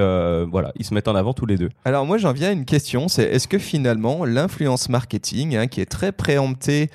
voilà, 0.50 0.72
ils 0.76 0.86
se 0.86 0.94
mettent 0.94 1.08
en 1.08 1.16
avant 1.16 1.34
tous 1.34 1.46
les 1.46 1.58
deux. 1.58 1.70
Alors 1.86 2.06
moi, 2.06 2.18
j'en 2.18 2.34
viens 2.34 2.50
à 2.50 2.52
une 2.52 2.66
question. 2.66 3.08
C'est 3.08 3.24
est-ce 3.24 3.48
que 3.48 3.58
finalement 3.58 4.26
l'influence 4.26 4.90
marketing, 4.90 5.56
hein, 5.56 5.68
qui 5.68 5.82
est 5.82 5.86
très 5.86 6.12
préemptée 6.12 6.90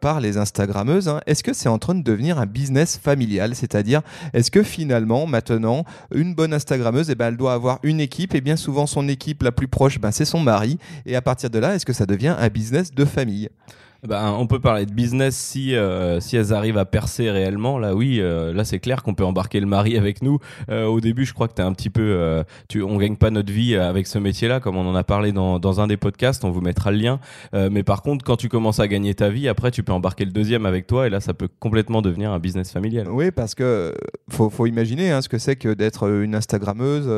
par 0.00 0.20
les 0.20 0.36
Instagrammeuses, 0.36 1.08
hein, 1.08 1.20
est-ce 1.26 1.42
que 1.42 1.52
c'est 1.52 1.68
en 1.68 1.78
train 1.78 1.94
de 1.94 2.02
devenir 2.02 2.38
un 2.38 2.46
business 2.46 2.98
familial? 2.98 3.54
C'est-à-dire, 3.54 4.02
est-ce 4.32 4.50
que 4.50 4.62
finalement, 4.62 5.26
maintenant, 5.26 5.84
une 6.14 6.34
bonne 6.34 6.52
Instagrammeuse, 6.52 7.10
eh 7.10 7.14
ben, 7.14 7.28
elle 7.28 7.36
doit 7.36 7.52
avoir 7.52 7.78
une 7.82 8.00
équipe 8.00 8.34
et 8.34 8.40
bien 8.40 8.56
souvent 8.56 8.86
son 8.86 9.08
équipe 9.08 9.42
la 9.42 9.52
plus 9.52 9.68
proche, 9.68 10.00
ben, 10.00 10.10
c'est 10.10 10.24
son 10.24 10.40
mari. 10.40 10.78
Et 11.06 11.16
à 11.16 11.22
partir 11.22 11.50
de 11.50 11.58
là, 11.58 11.74
est-ce 11.74 11.86
que 11.86 11.92
ça 11.92 12.06
devient 12.06 12.34
un 12.38 12.48
business 12.48 12.92
de 12.92 13.04
famille? 13.04 13.48
Ben, 14.06 14.34
on 14.38 14.46
peut 14.46 14.60
parler 14.60 14.86
de 14.86 14.92
business 14.92 15.36
si 15.36 15.74
euh, 15.74 16.20
si 16.20 16.36
elles 16.36 16.54
arrivent 16.54 16.78
à 16.78 16.86
percer 16.86 17.30
réellement. 17.30 17.78
Là, 17.78 17.94
oui, 17.94 18.18
euh, 18.20 18.52
là 18.54 18.64
c'est 18.64 18.78
clair 18.78 19.02
qu'on 19.02 19.14
peut 19.14 19.24
embarquer 19.24 19.60
le 19.60 19.66
mari 19.66 19.98
avec 19.98 20.22
nous. 20.22 20.38
Euh, 20.70 20.86
au 20.86 21.00
début, 21.00 21.26
je 21.26 21.34
crois 21.34 21.48
que 21.48 21.54
t'es 21.54 21.62
un 21.62 21.72
petit 21.72 21.90
peu, 21.90 22.42
tu, 22.68 22.82
on 22.82 22.96
gagne 22.96 23.16
pas 23.16 23.30
notre 23.30 23.52
vie 23.52 23.76
avec 23.76 24.06
ce 24.06 24.18
métier-là, 24.18 24.60
comme 24.60 24.76
on 24.76 24.88
en 24.88 24.94
a 24.94 25.04
parlé 25.04 25.32
dans, 25.32 25.58
dans 25.58 25.80
un 25.80 25.86
des 25.86 25.96
podcasts. 25.96 26.44
On 26.44 26.50
vous 26.50 26.60
mettra 26.60 26.90
le 26.90 26.98
lien. 26.98 27.20
mais 27.52 27.82
par 27.82 28.02
contre, 28.02 28.24
quand 28.24 28.36
tu 28.36 28.48
commences 28.48 28.80
à 28.80 28.88
gagner 28.88 29.14
ta 29.14 29.28
vie, 29.28 29.48
après, 29.48 29.70
tu 29.70 29.82
peux 29.82 29.92
embarquer 29.92 30.24
le 30.24 30.32
deuxième 30.32 30.66
avec 30.66 30.86
toi, 30.86 31.06
et 31.06 31.10
là, 31.10 31.20
ça 31.20 31.34
peut 31.34 31.48
complètement 31.58 32.02
devenir 32.02 32.32
un 32.32 32.38
business 32.38 32.70
familial. 32.70 33.08
Oui, 33.10 33.30
parce 33.30 33.54
que 33.54 33.94
faut, 34.30 34.50
faut 34.50 34.66
imaginer 34.66 35.10
hein, 35.10 35.20
ce 35.22 35.28
que 35.28 35.38
c'est 35.38 35.56
que 35.56 35.74
d'être 35.74 36.08
une 36.08 36.34
Instagrammeuse, 36.34 37.08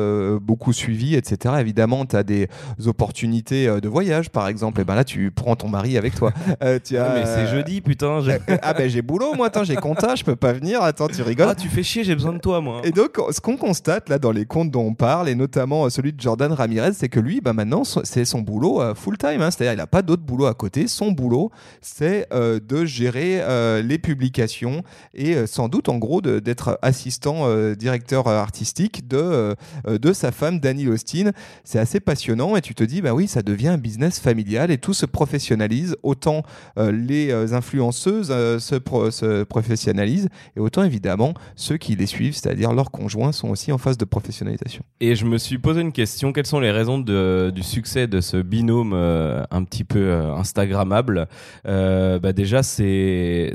beaucoup 0.41 0.73
suivie, 0.73 1.15
etc. 1.15 1.55
Évidemment, 1.59 2.05
tu 2.05 2.15
as 2.15 2.23
des 2.23 2.49
opportunités 2.85 3.67
de 3.67 3.87
voyage, 3.87 4.29
par 4.29 4.47
exemple. 4.47 4.81
Et 4.81 4.83
ben 4.83 4.95
là, 4.95 5.03
tu 5.03 5.31
prends 5.31 5.55
ton 5.55 5.69
mari 5.69 5.97
avec 5.97 6.15
toi. 6.15 6.33
Ah, 6.97 7.11
mais 7.15 7.25
c'est 7.25 7.47
jeudi, 7.47 7.81
putain. 7.81 8.19
ah 8.61 8.73
ben 8.73 8.89
j'ai 8.89 9.01
boulot, 9.01 9.33
moi. 9.33 9.47
Attends, 9.47 9.63
j'ai 9.63 9.75
compta, 9.75 10.15
je 10.15 10.23
peux 10.23 10.35
pas 10.35 10.53
venir. 10.53 10.81
Attends, 10.81 11.07
tu 11.07 11.21
rigoles. 11.21 11.47
Ah, 11.49 11.55
tu 11.55 11.69
fais 11.69 11.83
chier, 11.83 12.03
j'ai 12.03 12.15
besoin 12.15 12.33
de 12.33 12.39
toi, 12.39 12.61
moi. 12.61 12.81
Et 12.83 12.91
donc, 12.91 13.19
ce 13.31 13.39
qu'on 13.41 13.57
constate 13.57 14.09
là 14.09 14.19
dans 14.19 14.31
les 14.31 14.45
comptes 14.45 14.71
dont 14.71 14.83
on 14.83 14.93
parle, 14.93 15.29
et 15.29 15.35
notamment 15.35 15.85
euh, 15.85 15.89
celui 15.89 16.13
de 16.13 16.21
Jordan 16.21 16.51
Ramirez, 16.51 16.93
c'est 16.93 17.09
que 17.09 17.19
lui, 17.19 17.41
bah 17.41 17.53
maintenant, 17.53 17.83
c'est 17.83 18.25
son 18.25 18.41
boulot 18.41 18.81
euh, 18.81 18.95
full 18.95 19.17
time. 19.17 19.41
Hein. 19.41 19.51
C'est-à-dire, 19.51 19.73
il 19.73 19.77
n'a 19.77 19.87
pas 19.87 20.01
d'autre 20.01 20.23
boulot 20.23 20.45
à 20.45 20.53
côté. 20.53 20.87
Son 20.87 21.11
boulot, 21.11 21.51
c'est 21.81 22.27
euh, 22.33 22.59
de 22.59 22.85
gérer 22.85 23.41
les 23.83 23.97
publications 23.97 24.83
et 25.13 25.47
sans 25.47 25.67
doute, 25.67 25.89
en 25.89 25.97
gros, 25.97 26.21
d'être 26.21 26.79
assistant 26.81 27.47
directeur 27.75 28.27
artistique 28.27 29.07
de 29.07 29.55
de 29.87 30.13
sa 30.13 30.31
femme, 30.31 30.59
Dani 30.59 30.87
Austin. 30.87 31.31
C'est 31.63 31.79
assez 31.79 31.99
passionnant 31.99 32.55
et 32.55 32.61
tu 32.61 32.75
te 32.75 32.83
dis, 32.83 33.01
bah 33.01 33.13
oui, 33.13 33.27
ça 33.27 33.41
devient 33.41 33.69
un 33.69 33.77
business 33.77 34.19
familial 34.19 34.71
et 34.71 34.77
tout 34.77 34.93
se 34.93 35.05
professionnalise 35.05 35.95
autant 36.03 36.43
les 36.77 37.31
euh, 37.31 37.53
influenceuses 37.53 38.29
euh, 38.31 38.59
se, 38.59 38.75
se, 39.11 39.43
professionnalisent 39.43 40.29
et 40.55 40.59
autant 40.59 40.83
évidemment 40.83 41.33
ceux 41.55 41.77
qui 41.77 41.95
les 41.95 42.05
suivent, 42.05 42.35
c'est-à-dire 42.35 42.73
leurs 42.73 42.91
conjoints, 42.91 43.31
sont 43.31 43.49
aussi 43.49 43.71
en 43.71 43.77
phase 43.77 43.97
de 43.97 44.05
professionnalisation. 44.05 44.83
Et 44.99 45.15
je 45.15 45.25
me 45.25 45.37
suis 45.37 45.57
posé 45.57 45.81
une 45.81 45.91
question 45.91 46.33
quelles 46.33 46.45
sont 46.45 46.59
les 46.59 46.71
raisons 46.71 46.99
du 46.99 47.63
succès 47.63 48.07
de 48.07 48.21
ce 48.21 48.37
binôme 48.37 48.93
un 48.93 49.63
petit 49.63 49.83
peu 49.83 50.13
Instagrammable 50.13 51.27
bah 51.65 52.33
Déjà, 52.33 52.63
c'est 52.63 53.53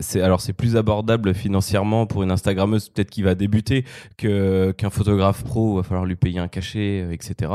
plus 0.57 0.77
abordable 0.77 1.35
financièrement 1.35 2.07
pour 2.07 2.23
une 2.23 2.31
Instagrammeuse 2.31 2.89
peut-être 2.89 3.11
qui 3.11 3.23
va 3.23 3.35
débuter 3.35 3.85
qu'un 4.17 4.91
photographe 4.91 5.45
pro. 5.45 5.75
Il 5.75 5.77
va 5.77 5.83
falloir 5.83 6.07
lui 6.07 6.17
payer 6.17 6.39
un 6.39 6.49
cachet, 6.49 7.07
etc. 7.13 7.51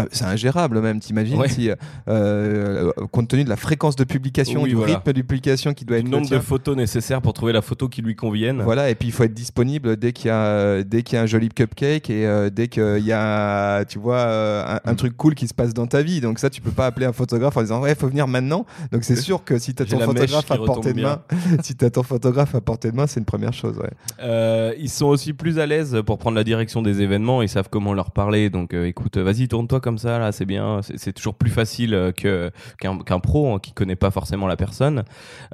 Ah, 0.00 0.04
c'est 0.12 0.26
ingérable 0.26 0.80
même, 0.80 1.00
t'imagines 1.00 1.42
si, 1.48 1.70
euh, 1.70 1.74
euh, 2.06 2.92
compte 3.10 3.26
tenu 3.26 3.42
de 3.42 3.48
la 3.48 3.56
fréquence 3.56 3.96
de 3.96 4.04
publication, 4.04 4.62
du 4.62 4.76
rythme 4.76 5.12
de 5.12 5.22
publication 5.22 5.74
qui 5.74 5.84
doit 5.84 5.98
être 5.98 6.04
le 6.04 6.10
nombre 6.10 6.30
de 6.30 6.38
photos 6.38 6.76
nécessaires 6.76 7.20
pour 7.20 7.32
trouver 7.32 7.52
la 7.52 7.62
photo 7.62 7.88
qui 7.88 8.00
lui 8.00 8.14
convienne. 8.14 8.62
Voilà, 8.62 8.90
et 8.90 8.94
puis 8.94 9.08
il 9.08 9.10
faut 9.10 9.24
être 9.24 9.34
disponible 9.34 9.96
dès 9.96 10.12
qu'il 10.12 10.28
y 10.28 10.30
a 10.30 10.84
dès 10.84 11.02
qu'il 11.02 11.16
y 11.16 11.18
a 11.18 11.22
un 11.22 11.26
joli 11.26 11.48
cupcake 11.48 12.10
et 12.10 12.28
euh, 12.28 12.48
dès 12.48 12.68
qu'il 12.68 13.04
y 13.04 13.12
a 13.12 13.84
tu 13.86 13.98
vois 13.98 14.80
un, 14.84 14.94
truc 14.94 15.16
cool 15.16 15.34
qui 15.34 15.48
se 15.48 15.54
passe 15.54 15.74
dans 15.74 15.88
ta 15.88 16.02
vie. 16.02 16.20
Donc 16.20 16.38
ça, 16.38 16.48
tu 16.48 16.60
peux 16.60 16.70
pas 16.70 16.86
appeler 16.86 17.06
un 17.06 17.12
photographe 17.12 17.56
en 17.56 17.62
disant 17.62 17.80
ouais, 17.80 17.96
faut 17.96 18.06
venir 18.06 18.28
maintenant. 18.28 18.66
Donc 18.92 19.02
c'est 19.02 19.16
sûr 19.16 19.42
que 19.42 19.58
si 19.58 19.74
tu 19.74 19.82
as 19.82 19.86
ton 19.86 19.98
photographe 19.98 20.48
à 20.52 20.58
portée 20.58 20.92
de 20.92 21.02
main, 21.02 21.22
si 21.64 21.74
tu 21.74 21.84
as 21.84 21.90
ton 21.90 22.04
photographe 22.04 22.54
à 22.54 22.60
portée 22.60 22.92
de 22.92 22.96
main, 22.96 23.08
c'est 23.08 23.18
une 23.18 23.26
première 23.26 23.52
chose. 23.52 23.76
Ouais. 23.78 24.76
ils 24.78 24.90
sont 24.90 25.06
aussi 25.06 25.32
plus 25.32 25.58
à 25.58 25.66
l'aise 25.66 26.02
pour 26.06 26.18
prendre 26.18 26.36
la 26.36 26.44
direction 26.44 26.82
des 26.82 27.02
événements. 27.02 27.42
Ils 27.42 27.48
savent 27.48 27.68
comment 27.68 27.94
leur 27.94 28.12
parler. 28.12 28.48
Donc 28.48 28.74
écoute, 28.74 29.18
vas-y, 29.18 29.48
tourne-toi 29.48 29.80
comme 29.88 29.96
ça, 29.96 30.18
là, 30.18 30.32
c'est 30.32 30.44
bien. 30.44 30.80
C'est 30.82 31.14
toujours 31.14 31.32
plus 31.32 31.48
facile 31.48 31.94
euh, 31.94 32.12
que 32.12 32.50
qu'un 32.78 33.20
pro 33.20 33.54
hein, 33.54 33.58
qui 33.58 33.72
connaît 33.72 33.96
pas 33.96 34.10
forcément 34.10 34.46
la 34.46 34.56
personne. 34.56 35.04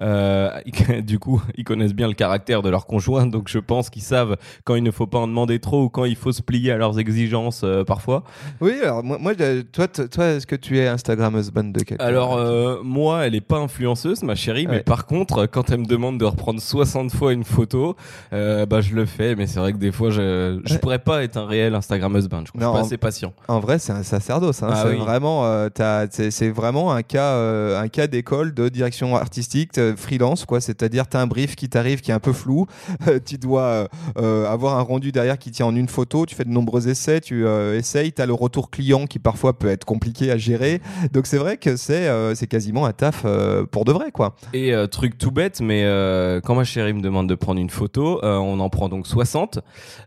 Euh, 0.02 0.50
du 1.02 1.20
coup, 1.20 1.40
ils 1.56 1.62
connaissent 1.62 1.94
bien 1.94 2.08
le 2.08 2.14
caractère 2.14 2.62
de 2.62 2.68
leur 2.68 2.86
conjoint, 2.86 3.26
donc 3.26 3.48
je 3.48 3.60
pense 3.60 3.90
qu'ils 3.90 4.02
savent 4.02 4.36
quand 4.64 4.74
il 4.74 4.82
ne 4.82 4.90
faut 4.90 5.06
pas 5.06 5.18
en 5.18 5.28
demander 5.28 5.60
trop 5.60 5.84
ou 5.84 5.88
quand 5.88 6.04
il 6.04 6.16
faut 6.16 6.32
se 6.32 6.42
plier 6.42 6.72
à 6.72 6.78
leurs 6.78 6.98
exigences 6.98 7.60
euh, 7.62 7.84
parfois. 7.84 8.24
Oui, 8.60 8.72
alors 8.82 9.04
moi, 9.04 9.34
toi, 9.72 9.86
toi, 9.86 10.26
est-ce 10.26 10.48
que 10.48 10.56
tu 10.56 10.80
es 10.80 10.88
Instagram 10.88 11.36
husband 11.36 11.70
de 11.70 11.84
quelqu'un? 11.84 12.04
Alors 12.04 12.40
moi, 12.82 13.26
elle 13.26 13.36
est 13.36 13.40
pas 13.40 13.58
influenceuse, 13.58 14.24
ma 14.24 14.34
chérie, 14.34 14.66
mais 14.66 14.80
par 14.80 15.06
contre, 15.06 15.46
quand 15.46 15.70
elle 15.70 15.80
me 15.80 15.86
demande 15.86 16.18
de 16.18 16.24
reprendre 16.24 16.60
60 16.60 17.12
fois 17.12 17.32
une 17.32 17.44
photo, 17.44 17.94
bah 18.32 18.80
je 18.80 18.96
le 18.96 19.06
fais, 19.06 19.36
mais 19.36 19.46
c'est 19.46 19.60
vrai 19.60 19.72
que 19.72 19.78
des 19.78 19.92
fois, 19.92 20.10
je 20.10 20.60
je 20.64 20.76
pourrais 20.78 20.98
pas 20.98 21.22
être 21.22 21.36
un 21.36 21.46
réel 21.46 21.76
Instagram 21.76 22.16
husband. 22.16 22.42
Je 22.46 22.50
suis 22.50 22.58
pas 22.58 22.80
assez 22.80 22.96
patient. 22.96 23.32
En 23.46 23.60
vrai, 23.60 23.78
ça, 23.78 24.02
ça, 24.02 24.18
sacerdoce. 24.24 24.62
hein. 24.62 24.68
Ah 24.72 24.82
c'est 24.84 24.94
oui. 24.94 24.98
vraiment, 24.98 25.44
euh, 25.44 25.68
t'as- 25.68 26.06
c'est 26.10 26.48
vraiment 26.50 26.92
un 26.92 27.02
cas, 27.02 27.32
euh, 27.32 27.78
un 27.80 27.88
cas 27.88 28.06
d'école 28.06 28.54
de 28.54 28.68
direction 28.68 29.14
artistique 29.16 29.76
euh, 29.78 29.94
freelance, 29.96 30.44
quoi. 30.46 30.60
C'est-à-dire, 30.60 31.06
tu 31.08 31.16
as 31.16 31.20
un 31.20 31.26
brief 31.26 31.56
qui 31.56 31.68
t'arrive 31.68 32.00
qui 32.00 32.10
est 32.10 32.14
un 32.14 32.20
peu 32.20 32.32
flou. 32.32 32.66
tu 33.26 33.36
dois 33.38 33.62
euh, 33.62 33.86
euh, 34.18 34.50
avoir 34.50 34.78
un 34.78 34.82
rendu 34.82 35.12
derrière 35.12 35.38
qui 35.38 35.50
tient 35.50 35.66
en 35.66 35.76
une 35.76 35.88
photo. 35.88 36.24
Tu 36.26 36.34
fais 36.34 36.44
de 36.44 36.50
nombreux 36.50 36.88
essais, 36.88 37.20
tu 37.20 37.44
euh, 37.46 37.76
essayes. 37.78 38.12
Tu 38.12 38.22
as 38.22 38.26
le 38.26 38.32
retour 38.32 38.70
client 38.70 39.06
qui 39.06 39.18
parfois 39.18 39.58
peut 39.58 39.68
être 39.68 39.84
compliqué 39.84 40.30
à 40.30 40.38
gérer. 40.38 40.80
Donc 41.12 41.26
c'est 41.26 41.38
vrai 41.38 41.56
que 41.58 41.76
c'est 41.76 42.08
euh, 42.08 42.34
c'est 42.34 42.46
quasiment 42.46 42.86
un 42.86 42.92
taf 42.92 43.22
euh, 43.26 43.64
pour 43.66 43.84
de 43.84 43.92
vrai, 43.92 44.10
quoi. 44.10 44.34
Et 44.54 44.72
euh, 44.74 44.86
truc 44.86 45.18
tout 45.18 45.30
bête, 45.30 45.60
mais 45.60 45.82
euh, 45.84 46.40
quand 46.40 46.54
ma 46.54 46.64
chérie 46.64 46.92
me 46.94 47.02
demande 47.02 47.28
de 47.28 47.34
prendre 47.34 47.60
une 47.60 47.70
photo, 47.70 48.20
euh, 48.24 48.36
on 48.36 48.58
en 48.60 48.68
prend 48.70 48.88
donc 48.88 49.06
60. 49.06 49.58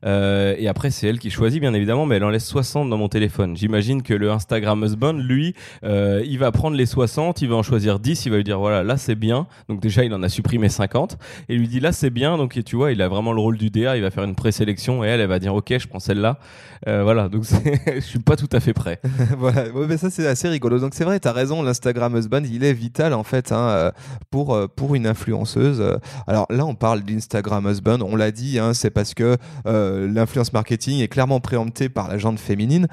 euh, 0.06 0.56
et 0.58 0.68
après, 0.68 0.90
c'est 0.92 1.08
elle 1.08 1.20
qui 1.20 1.30
choisit, 1.30 1.60
bien 1.62 1.74
évidemment, 1.74 2.06
mais 2.06 2.16
elle 2.16 2.24
en 2.24 2.30
laisse 2.30 2.46
60 2.46 2.90
dans 2.90 2.98
mon 2.98 3.10
téléphone. 3.10 3.56
J'imagine 3.58 4.02
que 4.08 4.14
le 4.14 4.32
Instagram 4.32 4.84
husband, 4.84 5.14
lui, 5.14 5.54
euh, 5.84 6.24
il 6.26 6.40
va 6.40 6.52
prendre 6.52 6.78
les 6.78 6.86
60, 6.86 7.42
il 7.42 7.50
va 7.50 7.56
en 7.56 7.64
choisir 7.64 8.00
10, 8.00 8.26
il 8.26 8.30
va 8.30 8.38
lui 8.38 8.44
dire 8.44 8.58
voilà, 8.58 8.84
là 8.84 8.98
c'est 8.98 9.16
bien. 9.16 9.48
Donc 9.68 9.82
déjà, 9.82 10.04
il 10.04 10.14
en 10.14 10.24
a 10.24 10.30
supprimé 10.30 10.70
50. 10.70 11.18
Et 11.50 11.56
lui 11.56 11.68
dit 11.68 11.80
là 11.80 11.92
c'est 11.92 12.10
bien. 12.10 12.38
Donc 12.38 12.58
tu 12.64 12.76
vois, 12.76 12.92
il 12.92 13.02
a 13.02 13.10
vraiment 13.10 13.34
le 13.34 13.42
rôle 13.42 13.58
du 13.58 13.70
DA, 13.70 13.98
il 13.98 14.02
va 14.02 14.10
faire 14.10 14.24
une 14.24 14.36
présélection 14.36 15.04
et 15.04 15.08
elle, 15.08 15.20
elle 15.20 15.28
va 15.28 15.40
dire 15.40 15.54
ok, 15.54 15.74
je 15.78 15.88
prends 15.88 16.00
celle-là. 16.00 16.40
Euh, 16.88 17.04
voilà, 17.04 17.28
donc 17.28 17.44
je 17.96 18.00
suis 18.00 18.20
pas 18.20 18.36
tout 18.36 18.50
à 18.52 18.60
fait 18.60 18.74
prêt. 18.74 19.00
voilà, 19.38 19.66
mais 19.88 19.98
ça 19.98 20.10
c'est 20.10 20.26
assez 20.26 20.48
rigolo. 20.48 20.80
Donc 20.80 20.94
c'est 20.94 21.04
vrai, 21.04 21.20
tu 21.20 21.28
as 21.28 21.34
raison, 21.34 21.62
l'Instagram 21.62 22.16
husband, 22.16 22.44
il 22.50 22.64
est 22.64 22.74
vital 22.74 23.14
en 23.14 23.24
fait 23.24 23.52
hein, 23.52 23.68
euh, 23.70 23.92
pour, 24.32 24.58
pour 24.76 24.96
une 24.96 25.06
influenceuse. 25.06 25.84
Alors 26.28 26.46
là, 26.50 26.66
on 26.66 26.76
parle 26.76 27.02
d'Instagram 27.04 27.68
husband, 27.68 28.00
on 28.02 28.16
l'a 28.16 28.32
dit, 28.32 28.58
hein, 28.60 28.74
c'est 28.74 28.90
parce 28.90 29.14
que 29.14 29.38
l'influence 29.66 30.54
marketing 30.54 31.02
est 31.02 31.08
clairement 31.08 31.40
préemptée 31.40 31.90
par 31.90 32.08
la 32.08 32.18
gente 32.18 32.40
féminine. 32.40 32.88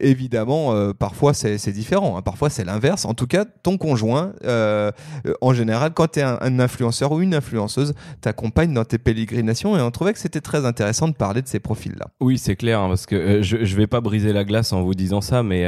Évidemment, 0.00 0.72
euh, 0.74 0.92
parfois 0.92 1.34
c'est 1.34 1.72
différent, 1.72 2.16
hein. 2.16 2.22
parfois 2.22 2.50
c'est 2.50 2.64
l'inverse. 2.64 3.04
En 3.04 3.14
tout 3.14 3.26
cas, 3.26 3.44
ton 3.44 3.76
conjoint, 3.78 4.32
euh, 4.44 4.90
euh, 5.26 5.34
en 5.40 5.52
général, 5.52 5.92
quand 5.94 6.12
tu 6.12 6.20
es 6.20 6.22
un, 6.22 6.38
un 6.40 6.58
influenceur 6.60 7.12
ou 7.12 7.20
une 7.20 7.34
influenceuse, 7.34 7.94
t'accompagne 8.20 8.72
dans 8.74 8.84
tes 8.84 8.98
pérégrinations 8.98 9.76
et 9.76 9.80
on 9.82 9.90
trouvait 9.90 10.12
que 10.12 10.18
c'était 10.18 10.40
très 10.40 10.64
intéressant 10.66 11.08
de 11.08 11.14
parler 11.14 11.42
de 11.42 11.48
ces 11.48 11.60
profils-là. 11.60 12.06
Oui, 12.20 12.38
c'est 12.38 12.56
clair, 12.56 12.80
hein, 12.80 12.88
parce 12.88 13.06
que 13.06 13.14
euh, 13.16 13.42
je, 13.42 13.64
je 13.64 13.76
vais 13.76 13.86
pas 13.86 14.00
briser 14.00 14.32
la 14.32 14.44
glace 14.44 14.72
en 14.72 14.82
vous 14.82 14.94
disant 14.94 15.20
ça, 15.20 15.42
mais 15.42 15.66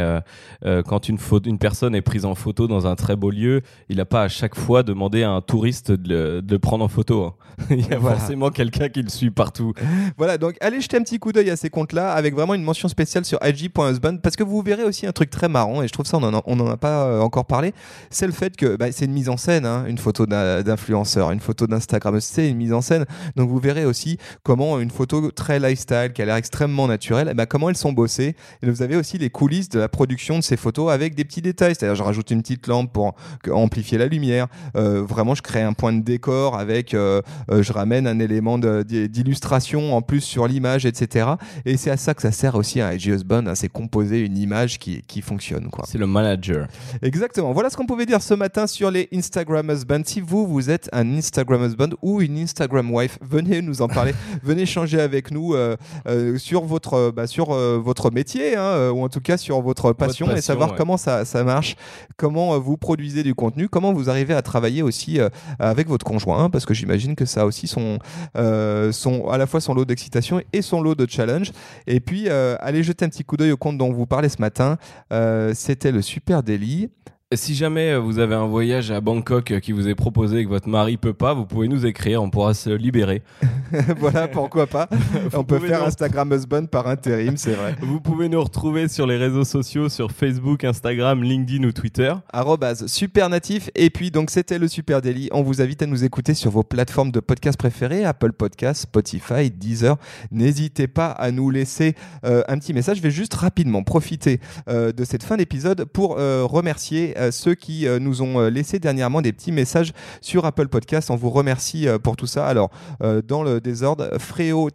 quand 0.87 1.09
une, 1.09 1.19
une 1.47 1.59
personne 1.59 1.95
est 1.95 2.03
prise 2.03 2.25
en 2.25 2.35
photo 2.35 2.67
dans 2.67 2.87
un 2.87 2.95
très 2.97 3.17
beau 3.17 3.31
lieu, 3.31 3.63
il 3.89 3.97
n'a 3.97 4.05
pas 4.05 4.23
à 4.25 4.29
chaque 4.29 4.55
fois 4.55 4.83
demandé 4.83 5.23
à 5.23 5.31
un 5.31 5.41
touriste 5.41 5.93
de 5.93 6.09
le, 6.09 6.43
de 6.43 6.53
le 6.53 6.59
prendre 6.59 6.85
en 6.85 6.89
photo. 6.89 7.25
hein. 7.25 7.35
il 7.71 7.87
y 7.89 7.93
a 7.93 7.99
Voilà. 7.99 8.17
forcément 8.17 8.51
quelqu'un 8.51 8.89
qui 8.89 9.03
le 9.03 9.09
suit 9.09 9.31
partout. 9.31 9.73
Voilà, 10.17 10.39
donc 10.39 10.57
allez 10.61 10.81
jeter 10.81 10.97
un 10.97 11.03
petit 11.03 11.19
coup 11.19 11.33
d'œil 11.33 11.51
à 11.51 11.57
ces 11.57 11.69
comptes-là 11.71 12.13
avec 12.13 12.35
vraiment 12.35 12.55
une 12.55 12.63
mention 12.63 12.89
spéciale 12.89 13.25
sur 13.25 13.39
IG.husband 13.45 14.10
parce 14.19 14.37
que 14.37 14.43
vous 14.43 14.63
verrez 14.63 14.85
aussi 14.85 15.07
un 15.07 15.13
truc 15.13 15.31
très 15.31 15.49
marrant 15.49 15.83
et 15.83 15.89
je 15.89 15.93
trouve 15.93 16.07
ça, 16.07 16.17
on 16.19 16.23
en 16.23 16.35
a, 16.35 16.43
on 16.47 16.59
en 16.61 16.69
a 16.69 16.77
pas 16.77 17.05
euh, 17.05 17.21
encore 17.21 17.45
parlé, 17.45 17.73
c'est 18.11 18.27
le 18.27 18.33
fait 18.33 18.57
que 18.57 18.77
bah, 18.77 18.91
c'est 18.93 19.05
une 19.05 19.13
mise 19.13 19.29
en 19.29 19.37
scène, 19.37 19.67
hein, 19.67 19.85
une 19.87 19.99
photo 19.99 20.27
d'influenceur, 20.27 21.31
une 21.31 21.41
photo 21.41 21.67
d'Instagram, 21.67 22.21
c'est 22.21 22.49
une 22.49 22.57
mise 22.57 22.73
en 22.73 22.81
scène. 22.81 23.05
Donc 23.37 23.49
vous 23.49 23.59
verrez 23.59 23.85
aussi 23.85 24.19
comment 24.43 24.79
une 24.81 24.91
photo 24.91 25.31
très 25.31 25.59
lifestyle, 25.59 26.13
qui 26.15 26.23
a 26.23 26.25
l'air 26.25 26.37
extrêmement 26.37 26.87
naturelle, 26.87 27.29
eh 27.31 27.35
ben, 27.35 27.47
comment 27.47 27.69
elles 27.69 27.77
sont 27.77 27.93
bossées. 27.93 28.37
Et 28.63 28.71
vous 28.71 28.83
avez 28.83 28.97
aussi 28.97 29.19
les 29.19 29.31
coulisses 29.31 29.69
de 29.69 29.79
la 29.79 29.89
production 29.89 30.39
de 30.39 30.43
ces 30.43 30.57
photos 30.57 30.91
avec 30.91 31.15
des 31.15 31.25
petits 31.25 31.43
détails, 31.43 31.75
c'est-à-dire 31.75 31.95
je 31.95 32.03
rajoute 32.03 32.31
une 32.31 32.43
petite 32.43 32.67
lampe 32.67 32.93
pour 32.93 33.15
amplifier 33.51 33.99
la 33.99 34.07
lumière, 34.07 34.47
Euh, 34.77 35.03
vraiment 35.03 35.35
je 35.35 35.43
crée 35.43 35.63
un 35.63 35.73
point 35.73 35.93
de 35.93 36.01
décor 36.01 36.57
avec, 36.57 36.95
euh, 36.95 37.21
je 37.51 37.73
ramène 37.73 38.07
un 38.07 38.19
élément 38.19 38.59
d'illustration 38.59 39.95
en 39.95 40.03
plus 40.03 40.21
sur 40.21 40.47
l'image, 40.47 40.87
etc. 40.87 41.31
Et 41.65 41.77
c'est 41.77 41.91
à 41.91 41.97
ça 41.97 42.15
que 42.15 42.23
ça 42.23 42.33
sert 42.33 42.55
aussi 42.55 42.81
à 42.81 42.95
IG 42.95 43.07
Husband, 43.07 43.47
hein, 43.47 43.55
c'est 43.55 43.69
composer 44.01 44.21
une 44.21 44.39
image 44.39 44.79
qui, 44.79 45.03
qui 45.03 45.21
fonctionne. 45.21 45.69
C'est 45.85 45.99
le 45.99 46.07
manager. 46.07 46.67
Exactement. 47.03 47.53
Voilà 47.53 47.71
ce 47.71 47.77
qu'on 47.77 47.87
pouvait 47.87 48.07
dire 48.07 48.23
ce 48.23 48.35
matin 48.35 48.67
sur 48.67 48.91
les 48.91 49.09
Instagram 49.13 49.71
husbands. 49.71 50.03
Si 50.05 50.21
vous, 50.21 50.47
vous 50.47 50.71
êtes 50.71 50.89
un 50.93 51.17
Instagram 51.17 51.65
husband 51.65 51.91
ou 52.03 52.21
une 52.21 52.39
Instagram 52.39 52.91
wife, 52.93 53.19
venez 53.21 53.63
nous 53.63 53.83
en 53.83 53.89
parler. 53.89 54.15
venez 54.43 54.67
changer 54.67 55.01
avec 55.01 55.31
nous 55.31 55.55
euh, 55.55 55.77
euh, 56.07 56.39
sur 56.39 56.65
votre, 56.65 56.95
euh, 56.95 57.13
bah, 57.13 57.27
sur 57.27 57.51
euh, 57.51 57.79
votre 57.83 58.11
métier 58.11 58.57
hein, 58.57 58.91
ou 58.91 59.03
en 59.03 59.09
tout 59.09 59.21
cas 59.21 59.37
sur 59.37 59.61
votre 59.61 59.93
passion, 59.93 60.27
et 60.27 60.35
passion, 60.35 60.43
savoir 60.43 60.71
ouais. 60.71 60.77
comment 60.77 60.97
ça, 60.97 61.25
ça 61.25 61.45
marche, 61.45 61.77
comment 62.17 62.59
vous 62.59 62.77
produisez 62.77 63.23
du 63.23 63.35
contenu, 63.35 63.69
comment 63.69 63.93
vous 63.93 64.09
arrivez 64.09 64.35
à 64.35 64.43
travailler 64.43 64.83
aussi 64.83 65.19
avec 65.59 65.89
votre 65.89 66.05
conjoint, 66.05 66.45
hein, 66.45 66.51
parce 66.51 66.65
que 66.65 66.75
j'imagine 66.75 67.15
que 67.15 67.25
ça 67.25 67.43
a 67.43 67.45
aussi 67.45 67.67
son, 67.67 67.99
son, 68.35 69.29
à 69.29 69.39
la 69.39 69.47
fois 69.47 69.61
son 69.61 69.75
lot 69.75 69.85
d'excitation 69.85 70.41
et 70.53 70.63
son 70.63 70.81
lot 70.81 70.95
de 70.95 71.07
challenge. 71.09 71.53
Et 71.87 72.01
puis, 72.01 72.29
allez 72.29 72.83
jeter 72.83 73.05
un 73.05 73.09
petit 73.09 73.25
coup 73.25 73.37
d'œil 73.37 73.53
au 73.53 73.57
compte 73.57 73.79
dont 73.79 73.90
vous 73.93 74.07
parlait 74.07 74.29
ce 74.29 74.41
matin. 74.41 74.79
Euh, 75.13 75.53
C'était 75.55 75.93
le 75.93 76.03
Super 76.03 76.43
Daily. 76.43 76.91
Si 77.33 77.55
jamais 77.55 77.93
euh, 77.93 78.01
vous 78.01 78.19
avez 78.19 78.35
un 78.35 78.47
voyage 78.49 78.91
à 78.91 79.01
Bangkok 79.01 79.53
euh, 79.53 79.61
qui 79.61 79.71
vous 79.71 79.87
est 79.87 79.95
proposé 79.95 80.39
et 80.39 80.45
que 80.45 80.49
votre 80.49 80.69
mari 80.69 80.97
peut 80.97 81.13
pas, 81.13 81.33
vous 81.33 81.47
pouvez 81.47 81.69
nous 81.69 81.87
écrire, 81.87 82.21
on 82.21 82.29
pourra 82.29 82.55
se 82.55 82.71
libérer. 82.71 83.23
voilà, 83.99 84.27
pourquoi 84.27 84.67
pas. 84.67 84.89
On 85.35 85.45
peut 85.45 85.61
faire 85.61 85.83
nous- 85.83 85.87
Instagram 85.87 86.33
husband 86.33 86.67
par 86.67 86.89
intérim, 86.89 87.37
c'est 87.37 87.53
vrai. 87.53 87.77
Vous 87.83 88.01
pouvez 88.01 88.29
nous 88.29 88.43
retrouver 88.43 88.89
sur 88.89 89.07
les 89.07 89.17
réseaux 89.17 89.45
sociaux, 89.45 89.89
sur 89.89 90.11
Facebook, 90.11 90.65
Instagram, 90.65 91.23
LinkedIn 91.23 91.63
ou 91.63 91.71
Twitter. 91.71 92.13
Arrobase 92.33 92.87
super 92.87 93.29
natif. 93.29 93.71
Et 93.77 93.91
puis, 93.91 94.11
donc, 94.11 94.31
c'était 94.31 94.59
le 94.59 94.67
Super 94.67 95.01
Daily. 95.01 95.29
On 95.31 95.43
vous 95.43 95.63
invite 95.63 95.83
à 95.83 95.87
nous 95.87 96.03
écouter 96.03 96.35
sur 96.35 96.51
vos 96.51 96.65
plateformes 96.65 97.13
de 97.13 97.21
podcast 97.21 97.57
préférées, 97.57 98.05
Apple 98.05 98.33
Podcasts, 98.33 98.83
Spotify, 98.83 99.53
Deezer. 99.53 99.97
N'hésitez 100.33 100.89
pas 100.89 101.11
à 101.13 101.31
nous 101.31 101.51
laisser 101.51 101.95
euh, 102.25 102.43
un 102.49 102.59
petit 102.59 102.75
message. 102.75 102.97
Je 102.97 103.03
vais 103.03 103.13
juste 103.13 103.35
rapidement 103.35 103.85
profiter 103.85 104.41
euh, 104.69 104.91
de 104.91 105.05
cette 105.05 105.23
fin 105.23 105.37
d'épisode 105.37 105.85
pour 105.85 106.17
euh, 106.19 106.45
remercier 106.45 107.15
ceux 107.31 107.55
qui 107.55 107.87
euh, 107.87 107.99
nous 107.99 108.23
ont 108.23 108.41
euh, 108.41 108.51
laissé 108.51 108.79
dernièrement 108.79 109.21
des 109.23 109.33
petits 109.33 109.53
messages 109.53 109.93
sur 110.21 110.45
Apple 110.47 110.69
Podcasts. 110.69 111.11
On 111.11 111.17
vous 111.17 111.31
remercie 111.31 111.87
euh, 111.89 111.99
pour 111.99 112.17
tout 112.17 112.27
ça. 112.27 112.47
Alors, 112.47 112.71
euh, 113.03 113.21
dans 113.23 113.43
le 113.43 113.61
désordre, 113.61 114.09
Fréo 114.19 114.71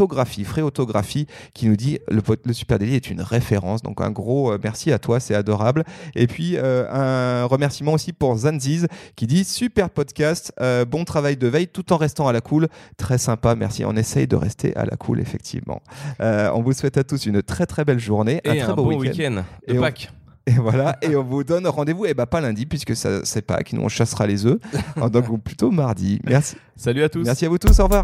Autographie, 0.00 0.44
Fréautographie 0.44 1.26
qui 1.54 1.66
nous 1.66 1.74
dit 1.74 1.98
le, 2.08 2.22
le 2.44 2.52
Super 2.52 2.78
Daily 2.78 2.94
est 2.94 3.10
une 3.10 3.20
référence. 3.20 3.82
Donc 3.82 4.00
un 4.00 4.12
gros 4.12 4.52
euh, 4.52 4.58
merci 4.62 4.92
à 4.92 5.00
toi, 5.00 5.18
c'est 5.18 5.34
adorable. 5.34 5.82
Et 6.14 6.28
puis 6.28 6.54
euh, 6.56 6.86
un 6.88 7.44
remerciement 7.46 7.94
aussi 7.94 8.12
pour 8.12 8.36
Zanziz 8.36 8.86
qui 9.16 9.26
dit 9.26 9.42
super 9.42 9.90
podcast, 9.90 10.52
euh, 10.60 10.84
bon 10.84 11.04
travail 11.04 11.36
de 11.36 11.48
veille 11.48 11.66
tout 11.66 11.92
en 11.92 11.96
restant 11.96 12.28
à 12.28 12.32
la 12.32 12.40
cool. 12.40 12.68
Très 12.96 13.18
sympa, 13.18 13.56
merci. 13.56 13.84
On 13.84 13.96
essaye 13.96 14.28
de 14.28 14.36
rester 14.36 14.72
à 14.76 14.84
la 14.84 14.96
cool, 14.96 15.18
effectivement. 15.18 15.82
Euh, 16.20 16.48
on 16.54 16.62
vous 16.62 16.74
souhaite 16.74 16.96
à 16.96 17.02
tous 17.02 17.26
une 17.26 17.42
très 17.42 17.66
très 17.66 17.84
belle 17.84 17.98
journée, 17.98 18.40
Et 18.44 18.50
un 18.50 18.54
très 18.54 18.62
un 18.70 18.74
beau 18.76 18.84
bon 18.84 18.98
week-end. 19.00 19.42
Et 19.66 19.72
de 19.72 19.78
on- 19.78 19.82
Pâques. 19.82 20.12
Et 20.48 20.52
voilà, 20.52 20.96
et 21.02 21.14
on 21.14 21.22
vous 21.22 21.44
donne 21.44 21.66
rendez-vous, 21.66 22.06
et 22.06 22.14
bah 22.14 22.24
pas 22.24 22.40
lundi 22.40 22.64
puisque 22.64 22.96
ça 22.96 23.22
c'est 23.24 23.42
Pâques, 23.42 23.74
nous 23.74 23.82
on 23.82 23.88
chassera 23.88 24.26
les 24.26 24.46
œufs, 24.46 24.58
donc 25.12 25.42
plutôt 25.42 25.70
mardi. 25.70 26.20
Merci, 26.24 26.56
Salut 26.74 27.02
à 27.02 27.10
tous. 27.10 27.22
merci 27.22 27.44
à 27.44 27.50
vous 27.50 27.58
tous, 27.58 27.78
au 27.80 27.84
revoir. 27.84 28.02